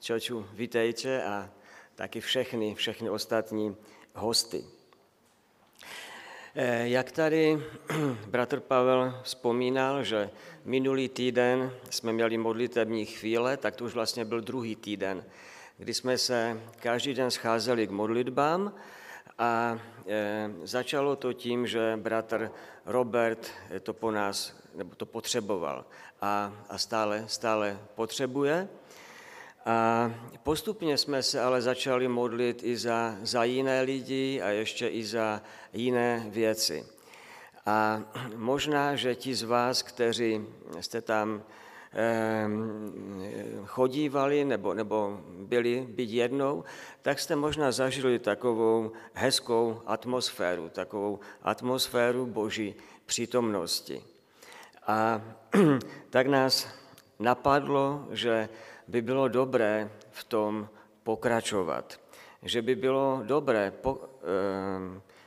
čoču, 0.00 0.46
vítejte 0.52 1.24
a 1.24 1.50
taky 1.94 2.20
všechny, 2.20 2.74
všechny 2.74 3.10
ostatní 3.10 3.76
hosty. 4.14 4.64
Eh, 6.54 6.88
jak 6.88 7.12
tady 7.12 7.62
bratr 8.26 8.60
Pavel 8.60 9.20
vzpomínal, 9.22 10.04
že 10.04 10.30
minulý 10.64 11.08
týden 11.08 11.72
jsme 11.90 12.12
měli 12.12 12.38
modlitební 12.38 13.06
chvíle, 13.06 13.56
tak 13.56 13.76
to 13.76 13.84
už 13.84 13.94
vlastně 13.94 14.24
byl 14.24 14.40
druhý 14.40 14.76
týden, 14.76 15.24
kdy 15.78 15.94
jsme 15.94 16.18
se 16.18 16.60
každý 16.80 17.14
den 17.14 17.30
scházeli 17.30 17.86
k 17.86 17.90
modlitbám 17.90 18.72
a 19.40 19.78
e, 20.06 20.50
začalo 20.62 21.16
to 21.16 21.32
tím, 21.32 21.66
že 21.66 21.96
bratr 21.96 22.50
Robert 22.86 23.50
to 23.82 23.92
po 23.92 24.10
nás, 24.10 24.56
nebo 24.74 24.94
to 24.94 25.06
potřeboval 25.06 25.84
a, 26.20 26.52
a 26.68 26.78
stále, 26.78 27.24
stále 27.26 27.78
potřebuje. 27.94 28.68
A 29.66 30.10
postupně 30.42 30.98
jsme 30.98 31.22
se 31.22 31.40
ale 31.40 31.62
začali 31.62 32.08
modlit 32.08 32.64
i 32.64 32.76
za, 32.76 33.16
za 33.22 33.44
jiné 33.44 33.82
lidi 33.82 34.40
a 34.42 34.48
ještě 34.48 34.88
i 34.88 35.04
za 35.04 35.42
jiné 35.72 36.26
věci. 36.28 36.86
A 37.66 38.02
možná, 38.36 38.96
že 38.96 39.14
ti 39.14 39.34
z 39.34 39.42
vás, 39.42 39.82
kteří 39.82 40.46
jste 40.80 41.00
tam 41.00 41.42
chodívali 43.66 44.44
nebo, 44.44 44.74
nebo 44.74 45.20
byli 45.26 45.86
být 45.88 46.10
jednou, 46.10 46.64
tak 47.02 47.18
jste 47.18 47.36
možná 47.36 47.72
zažili 47.72 48.18
takovou 48.18 48.92
hezkou 49.12 49.82
atmosféru, 49.86 50.68
takovou 50.68 51.20
atmosféru 51.42 52.26
boží 52.26 52.74
přítomnosti. 53.06 54.02
A 54.86 55.22
tak 56.10 56.26
nás 56.26 56.68
napadlo, 57.18 58.06
že 58.10 58.48
by 58.88 59.02
bylo 59.02 59.28
dobré 59.28 59.90
v 60.10 60.24
tom 60.24 60.68
pokračovat. 61.02 62.00
Že 62.42 62.62
by 62.62 62.74
bylo 62.74 63.22
dobré 63.24 63.72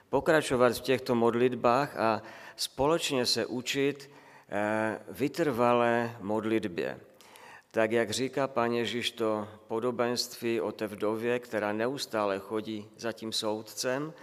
pokračovat 0.10 0.74
v 0.74 0.82
těchto 0.82 1.16
modlitbách 1.16 1.98
a 1.98 2.22
společně 2.56 3.26
se 3.26 3.46
učit 3.46 4.13
vytrvalé 5.10 6.18
modlitbě. 6.22 7.00
Tak 7.72 7.92
jak 7.92 8.12
říká 8.12 8.48
pán 8.48 8.72
Ježíš 8.72 9.12
to 9.12 9.48
podobenství 9.68 10.62
o 10.62 10.72
té 10.72 10.88
vdově, 10.88 11.40
která 11.40 11.74
neustále 11.74 12.40
chodí 12.40 12.90
za 12.98 13.12
tím 13.12 13.32
soudcem 13.32 14.14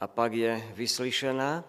a 0.00 0.06
pak 0.06 0.32
je 0.32 0.62
vyslyšena, 0.74 1.64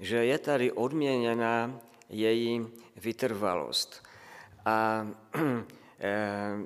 že 0.00 0.24
je 0.24 0.38
tady 0.38 0.72
odměněna 0.72 1.80
její 2.08 2.66
vytrvalost. 2.96 4.02
A 4.64 5.08
eh, 5.98 6.58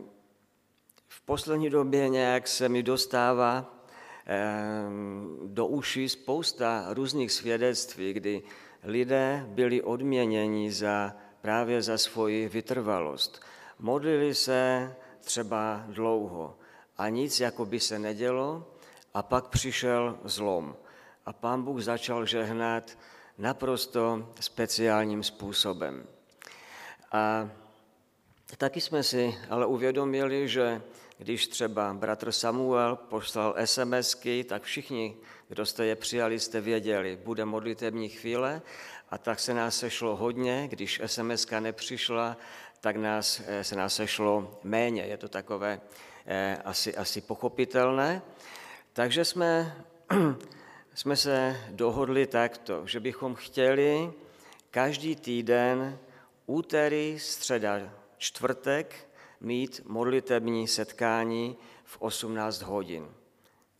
v 1.08 1.20
poslední 1.20 1.70
době 1.70 2.08
nějak 2.08 2.48
se 2.48 2.68
mi 2.68 2.82
dostává 2.82 3.84
eh, 4.26 4.40
do 5.46 5.66
uší 5.66 6.08
spousta 6.08 6.86
různých 6.88 7.32
svědectví, 7.32 8.12
kdy 8.12 8.42
lidé 8.82 9.44
byli 9.48 9.82
odměněni 9.82 10.72
za, 10.72 11.16
právě 11.40 11.82
za 11.82 11.98
svoji 11.98 12.48
vytrvalost. 12.48 13.40
Modlili 13.78 14.34
se 14.34 14.94
třeba 15.20 15.84
dlouho 15.88 16.58
a 16.98 17.08
nic 17.08 17.40
jako 17.40 17.66
by 17.66 17.80
se 17.80 17.98
nedělo 17.98 18.66
a 19.14 19.22
pak 19.22 19.48
přišel 19.48 20.18
zlom. 20.24 20.76
A 21.26 21.32
pán 21.32 21.62
Bůh 21.62 21.82
začal 21.82 22.26
žehnat 22.26 22.98
naprosto 23.38 24.28
speciálním 24.40 25.22
způsobem. 25.22 26.06
A 27.12 27.50
taky 28.56 28.80
jsme 28.80 29.02
si 29.02 29.34
ale 29.50 29.66
uvědomili, 29.66 30.48
že 30.48 30.82
když 31.20 31.46
třeba 31.46 31.94
bratr 31.94 32.32
Samuel 32.32 32.96
poslal 32.96 33.54
SMSky, 33.64 34.44
tak 34.44 34.62
všichni 34.62 35.16
kdo 35.50 35.66
jste 35.66 35.86
je 35.86 35.96
přijali, 35.96 36.40
jste 36.40 36.60
věděli, 36.60 37.18
bude 37.24 37.44
modlitební 37.44 38.08
chvíle 38.08 38.62
a 39.10 39.18
tak 39.18 39.40
se 39.40 39.54
nás 39.54 39.78
sešlo 39.78 40.16
hodně, 40.16 40.68
když 40.68 41.00
sms 41.06 41.46
nepřišla, 41.60 42.36
tak 42.80 42.96
nás, 42.96 43.42
eh, 43.46 43.64
se 43.64 43.76
nás 43.76 43.94
sešlo 43.94 44.60
méně. 44.62 45.02
Je 45.02 45.16
to 45.16 45.28
takové 45.28 45.80
eh, 46.26 46.56
asi, 46.64 46.96
asi 46.96 47.20
pochopitelné. 47.20 48.22
Takže 48.92 49.24
jsme, 49.24 49.76
jsme 50.94 51.16
se 51.16 51.56
dohodli 51.70 52.26
takto, 52.26 52.86
že 52.86 53.00
bychom 53.00 53.34
chtěli 53.34 54.12
každý 54.70 55.16
týden 55.16 55.98
úterý, 56.46 57.18
středa, 57.18 57.80
čtvrtek 58.18 59.09
mít 59.40 59.80
modlitební 59.84 60.68
setkání 60.68 61.56
v 61.84 61.96
18 62.00 62.62
hodin 62.62 63.08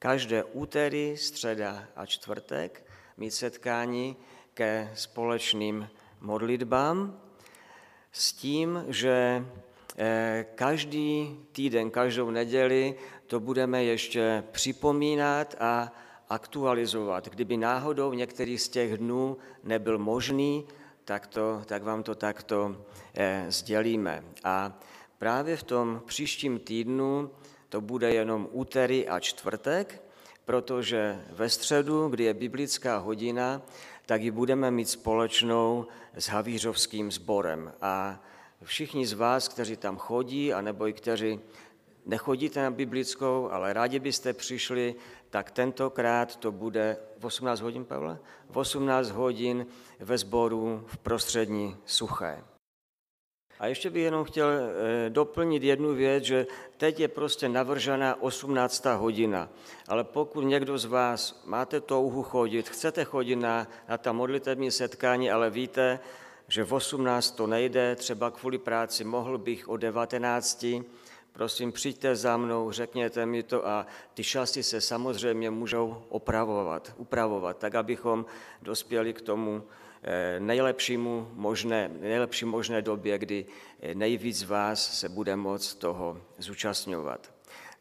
každé 0.01 0.45
úterý, 0.45 1.17
středa 1.17 1.85
a 1.97 2.07
čtvrtek 2.07 2.87
mít 3.17 3.31
setkání 3.31 4.17
ke 4.55 4.91
společným 4.95 5.89
modlitbám 6.21 7.21
s 8.13 8.33
tím, 8.33 8.85
že 8.89 9.45
eh, 9.97 10.47
každý 10.55 11.39
týden, 11.53 11.91
každou 11.91 12.31
neděli 12.31 12.95
to 13.27 13.41
budeme 13.41 13.85
ještě 13.85 14.45
připomínat 14.53 15.55
a 15.61 15.93
aktualizovat. 16.29 17.29
Kdyby 17.29 17.57
náhodou 17.57 18.13
některý 18.13 18.59
z 18.59 18.69
těch 18.69 18.99
dnů 18.99 19.37
nebyl 19.65 19.99
možný, 19.99 20.67
tak, 21.05 21.27
to, 21.27 21.63
tak 21.67 21.83
vám 21.83 22.03
to 22.03 22.15
takto 22.15 22.77
eh, 23.15 23.47
sdělíme. 23.49 24.25
A 24.45 24.81
právě 25.21 25.57
v 25.57 25.63
tom 25.63 26.03
příštím 26.07 26.59
týdnu 26.59 27.31
to 27.69 27.81
bude 27.81 28.15
jenom 28.15 28.49
úterý 28.53 29.09
a 29.09 29.21
čtvrtek, 29.21 30.03
protože 30.45 31.25
ve 31.31 31.49
středu, 31.49 32.09
kdy 32.09 32.25
je 32.25 32.35
biblická 32.35 32.99
hodina, 32.99 33.63
tak 34.07 34.23
ji 34.23 34.31
budeme 34.31 34.71
mít 34.71 34.89
společnou 34.89 35.87
s 36.15 36.29
Havířovským 36.29 37.13
sborem. 37.13 37.73
A 37.81 38.21
všichni 38.65 39.07
z 39.07 39.13
vás, 39.13 39.49
kteří 39.49 39.77
tam 39.77 39.97
chodí, 39.97 40.53
anebo 40.53 40.87
i 40.87 40.93
kteří 40.93 41.41
nechodíte 42.07 42.63
na 42.63 42.71
biblickou, 42.71 43.49
ale 43.51 43.73
rádi 43.73 43.99
byste 43.99 44.33
přišli, 44.33 44.95
tak 45.31 45.51
tentokrát 45.51 46.37
to 46.37 46.53
bude 46.53 46.97
v 47.19 47.25
18 47.25 47.61
hodin, 47.61 47.85
Pavle? 47.85 48.19
V 48.51 48.57
18 48.57 49.11
hodin 49.11 49.67
ve 49.99 50.19
sboru 50.19 50.85
v 50.87 50.99
prostřední 50.99 51.77
Suché. 51.87 52.45
A 53.61 53.67
ještě 53.67 53.91
bych 53.91 54.03
jenom 54.03 54.25
chtěl 54.25 54.49
eh, 54.49 55.11
doplnit 55.11 55.63
jednu 55.63 55.95
věc, 55.95 56.25
že 56.25 56.47
teď 56.77 57.01
je 57.01 57.09
prostě 57.09 57.49
navržená 57.49 58.23
18. 58.23 58.85
hodina. 58.85 59.49
Ale 59.89 60.05
pokud 60.05 60.41
někdo 60.41 60.79
z 60.79 60.85
vás 60.85 61.43
máte 61.45 61.81
touhu 61.81 62.23
chodit, 62.23 62.69
chcete 62.69 63.05
chodit 63.05 63.37
na, 63.37 63.69
na 63.89 63.99
ta 63.99 64.13
modlitební 64.13 64.71
setkání, 64.71 65.31
ale 65.31 65.51
víte, 65.51 66.01
že 66.49 66.65
v 66.65 66.73
18 66.73 67.31
to 67.31 67.47
nejde, 67.47 67.97
třeba 67.97 68.31
kvůli 68.31 68.59
práci 68.59 69.05
mohl 69.05 69.39
bych 69.39 69.69
o 69.69 69.77
19, 69.77 70.67
prosím, 71.33 71.73
přijďte 71.73 72.17
za 72.17 72.37
mnou, 72.37 72.73
řekněte 72.73 73.27
mi 73.27 73.43
to 73.43 73.69
a 73.69 73.87
ty 74.15 74.25
časy 74.25 74.63
se 74.63 74.81
samozřejmě 74.81 75.51
můžou 75.51 76.03
opravovat, 76.09 76.93
upravovat, 76.97 77.57
tak 77.59 77.75
abychom 77.75 78.27
dospěli 78.63 79.13
k 79.13 79.21
tomu, 79.21 79.63
nejlepšímu 80.39 81.31
možné, 81.35 81.91
nejlepší 82.01 82.45
možné 82.45 82.83
době, 82.83 83.19
kdy 83.19 83.47
eh, 83.81 83.95
nejvíc 83.95 84.37
z 84.37 84.43
vás 84.43 84.99
se 85.01 85.09
bude 85.09 85.37
moct 85.37 85.75
toho 85.75 86.21
zúčastňovat. 86.39 87.33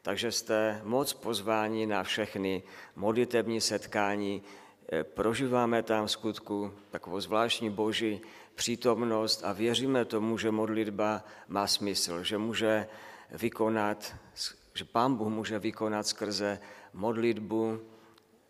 Takže 0.01 0.32
jste 0.32 0.82
moc 0.84 1.13
pozváni 1.13 1.86
na 1.86 2.03
všechny 2.03 2.63
modlitební 2.95 3.61
setkání. 3.61 4.43
Eh, 4.91 5.03
prožíváme 5.03 5.84
tam 5.84 6.05
v 6.05 6.11
skutku 6.11 6.74
takovou 6.91 7.20
zvláštní 7.20 7.70
boží 7.70 8.22
přítomnost 8.55 9.43
a 9.45 9.53
věříme 9.53 10.05
tomu, 10.05 10.38
že 10.38 10.51
modlitba 10.51 11.24
má 11.47 11.67
smysl, 11.67 12.24
že 12.24 12.38
může 12.38 12.88
vykonat, 13.32 14.15
že 14.74 14.86
Pán 14.86 15.15
Bůh 15.15 15.28
může 15.28 15.59
vykonat 15.59 16.07
skrze 16.07 16.59
modlitbu 16.93 17.80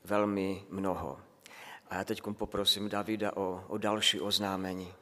velmi 0.04 0.64
mnoho. 0.70 1.29
A 1.90 1.96
já 1.96 2.04
teď 2.04 2.22
poprosím 2.32 2.90
Davida 2.90 3.38
o, 3.38 3.66
o 3.68 3.78
další 3.78 4.20
oznámení. 4.20 4.94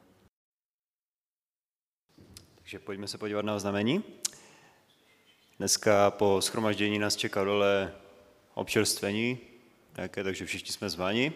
Takže 2.54 2.78
pojďme 2.78 3.08
se 3.08 3.18
podívat 3.18 3.44
na 3.44 3.54
oznámení. 3.54 4.04
Dneska 5.58 6.10
po 6.10 6.42
schromaždění 6.42 6.98
nás 6.98 7.16
čeká 7.16 7.44
dole 7.44 7.94
občerstvení, 8.54 9.38
nějaké, 9.96 10.24
takže 10.24 10.46
všichni 10.46 10.72
jsme 10.72 10.90
zváni. 10.90 11.32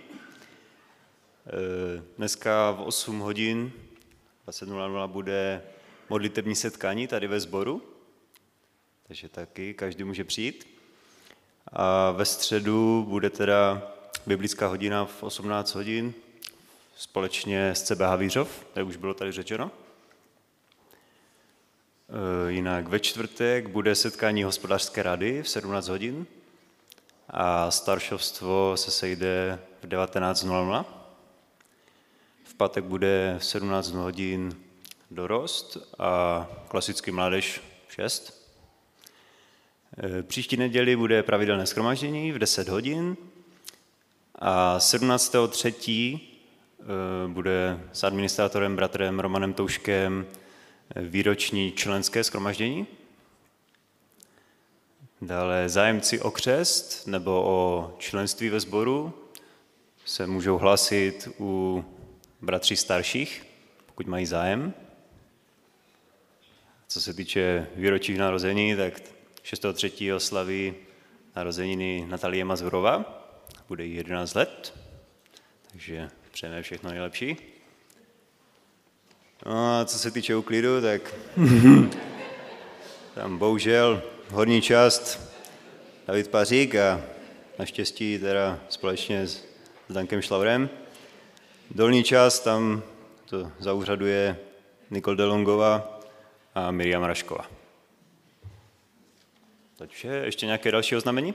E, 1.47 2.03
dneska 2.17 2.71
v 2.71 2.81
8 2.81 3.19
hodin 3.19 3.73
20.00 4.47 5.09
bude 5.09 5.63
modlitební 6.09 6.55
setkání 6.55 7.07
tady 7.07 7.27
ve 7.27 7.41
sboru, 7.41 7.83
takže 9.03 9.29
taky 9.29 9.75
každý 9.75 10.05
může 10.05 10.25
přijít. 10.25 10.69
A 11.67 12.11
ve 12.11 12.25
středu 12.25 13.05
bude 13.09 13.31
teda 13.31 13.92
biblická 14.27 14.67
hodina 14.67 15.05
v 15.05 15.23
18 15.23 15.75
hodin 15.75 16.15
společně 16.97 17.71
s 17.71 17.83
CB 17.83 18.01
Havířov, 18.01 18.67
jak 18.77 18.87
už 18.87 18.97
bylo 18.97 19.15
tady 19.15 19.33
řečeno. 19.33 19.71
Eh, 22.09 22.53
jinak 22.53 22.89
ve 22.89 23.01
čtvrtek 23.01 23.67
bude 23.67 23.95
setkání 23.95 24.43
hospodářské 24.43 25.03
rady 25.03 25.43
v 25.43 25.49
17 25.49 25.89
hodin 25.89 26.27
a 27.29 27.71
staršovstvo 27.71 28.77
se 28.77 28.91
sejde 28.91 29.59
v 29.83 29.87
19.00. 29.87 30.85
V 32.45 32.55
pátek 32.55 32.85
bude 32.85 33.37
v 33.39 33.45
17 33.45 33.91
hodin 33.91 34.57
dorost 35.11 35.95
a 35.99 36.47
klasický 36.69 37.11
mládež 37.11 37.61
6. 37.89 38.43
Eh, 39.99 40.23
příští 40.23 40.57
neděli 40.57 40.97
bude 40.97 41.23
pravidelné 41.23 41.67
schromaždění 41.67 42.33
v 42.33 42.39
10 42.39 42.69
hodin 42.69 43.17
a 44.45 44.79
17.3. 44.79 46.21
Eh, 46.81 47.29
bude 47.29 47.81
s 47.93 48.05
administrátorem 48.05 48.77
bratrem 48.77 49.21
Romanem 49.21 49.53
Touškem 49.53 50.27
výroční 50.97 51.73
členské 51.73 52.25
schromaždění. 52.25 52.87
Dále 55.21 55.69
zájemci 55.69 56.21
o 56.21 56.31
křest 56.31 57.07
nebo 57.07 57.43
o 57.47 57.95
členství 57.99 58.49
ve 58.49 58.61
sboru 58.61 59.15
se 60.05 60.27
můžou 60.27 60.59
hlásit 60.59 61.29
u 61.41 61.85
bratří 62.41 62.77
starších, 62.77 63.47
pokud 63.87 64.07
mají 64.07 64.27
zájem. 64.27 64.75
Co 66.89 67.01
se 67.01 67.15
týče 67.15 67.67
výročích 67.75 68.19
narození, 68.19 68.77
tak 68.77 69.01
6.3. 69.45 70.17
oslaví 70.17 70.75
narozeniny 71.37 72.07
Natalie 72.09 72.45
Mazurova, 72.45 73.22
bude 73.69 73.85
jí 73.85 73.95
11 73.95 74.35
let, 74.35 74.79
takže 75.71 76.11
přejeme 76.31 76.63
všechno 76.63 76.91
nejlepší. 76.91 77.37
No 79.47 79.81
a 79.81 79.85
co 79.85 79.99
se 79.99 80.11
týče 80.11 80.37
uklidu, 80.37 80.81
tak 80.81 81.15
tam 83.15 83.39
bohužel 83.39 84.03
horní 84.31 84.63
část 84.63 85.21
David 86.07 86.29
Pařík 86.29 86.75
a 86.75 87.01
naštěstí 87.59 88.19
teda 88.19 88.61
společně 88.69 89.27
s 89.27 89.45
Dankem 89.91 90.23
Šlavrem. 90.23 90.71
Dolní 91.71 92.05
část 92.05 92.41
tam 92.41 92.83
to 93.25 93.53
zaúřaduje 93.59 94.39
Nikol 94.91 95.17
Delongova 95.17 96.01
a 96.55 96.71
Miriam 96.71 97.03
Raškova. 97.03 97.51
Takže 99.77 100.09
ještě 100.09 100.47
nějaké 100.47 100.71
další 100.73 100.97
oznámení? 100.97 101.35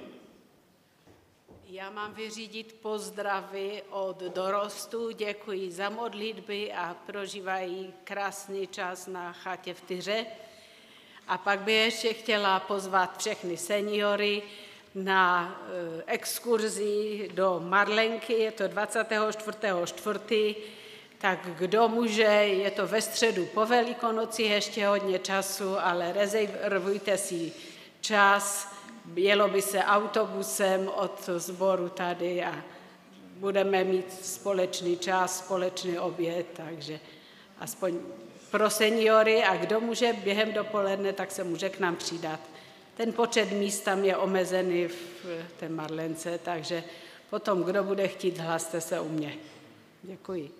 Já 1.78 1.90
mám 1.90 2.14
vyřídit 2.14 2.76
pozdravy 2.82 3.84
od 3.90 4.20
dorostu, 4.20 5.12
děkuji 5.12 5.72
za 5.72 5.90
modlitby 5.90 6.74
a 6.74 6.96
prožívají 7.06 7.94
krásný 8.04 8.68
čas 8.68 9.08
na 9.08 9.34
chatě 9.34 9.74
v 9.74 9.82
Tyře. 9.82 10.26
A 11.28 11.38
pak 11.38 11.60
bych 11.60 11.76
ještě 11.76 12.14
chtěla 12.14 12.60
pozvat 12.60 13.18
všechny 13.18 13.58
seniory 13.58 14.44
na 14.96 15.56
eh, 16.00 16.04
exkurzi 16.08 17.30
do 17.34 17.62
Marlenky, 17.66 18.34
je 18.34 18.52
to 18.52 18.64
24.4. 18.64 20.56
Tak 21.18 21.40
kdo 21.58 21.88
může, 21.88 22.24
je 22.24 22.72
to 22.72 22.88
ve 22.88 23.02
středu 23.02 23.46
po 23.46 23.66
Velikonoci, 23.66 24.44
ještě 24.44 24.88
hodně 24.88 25.20
času, 25.20 25.80
ale 25.80 26.14
rezervujte 26.14 27.18
si 27.18 27.54
čas, 28.02 28.77
jelo 29.16 29.48
by 29.48 29.62
se 29.62 29.84
autobusem 29.84 30.90
od 30.96 31.30
sboru 31.38 31.90
tady 31.90 32.44
a 32.44 32.64
budeme 33.36 33.84
mít 33.84 34.26
společný 34.26 34.98
čas, 34.98 35.38
společný 35.38 36.00
oběd, 36.00 36.46
takže 36.54 37.00
aspoň 37.60 38.00
pro 38.52 38.70
seniory 38.70 39.44
a 39.44 39.58
kdo 39.58 39.80
může 39.80 40.14
během 40.14 40.54
dopoledne, 40.54 41.14
tak 41.14 41.32
se 41.32 41.44
může 41.44 41.70
k 41.70 41.80
nám 41.80 41.96
přidat. 41.96 42.40
Ten 42.98 43.14
počet 43.14 43.52
míst 43.52 43.80
tam 43.80 44.06
je 44.06 44.18
omezený 44.18 44.88
v 44.88 45.26
té 45.60 45.70
Marlence, 45.70 46.40
takže 46.44 46.84
potom, 47.30 47.64
kdo 47.64 47.84
bude 47.84 48.08
chtít, 48.08 48.38
hlaste 48.38 48.82
se 48.82 49.00
u 49.00 49.10
mě. 49.10 49.38
Děkuji. 50.04 50.57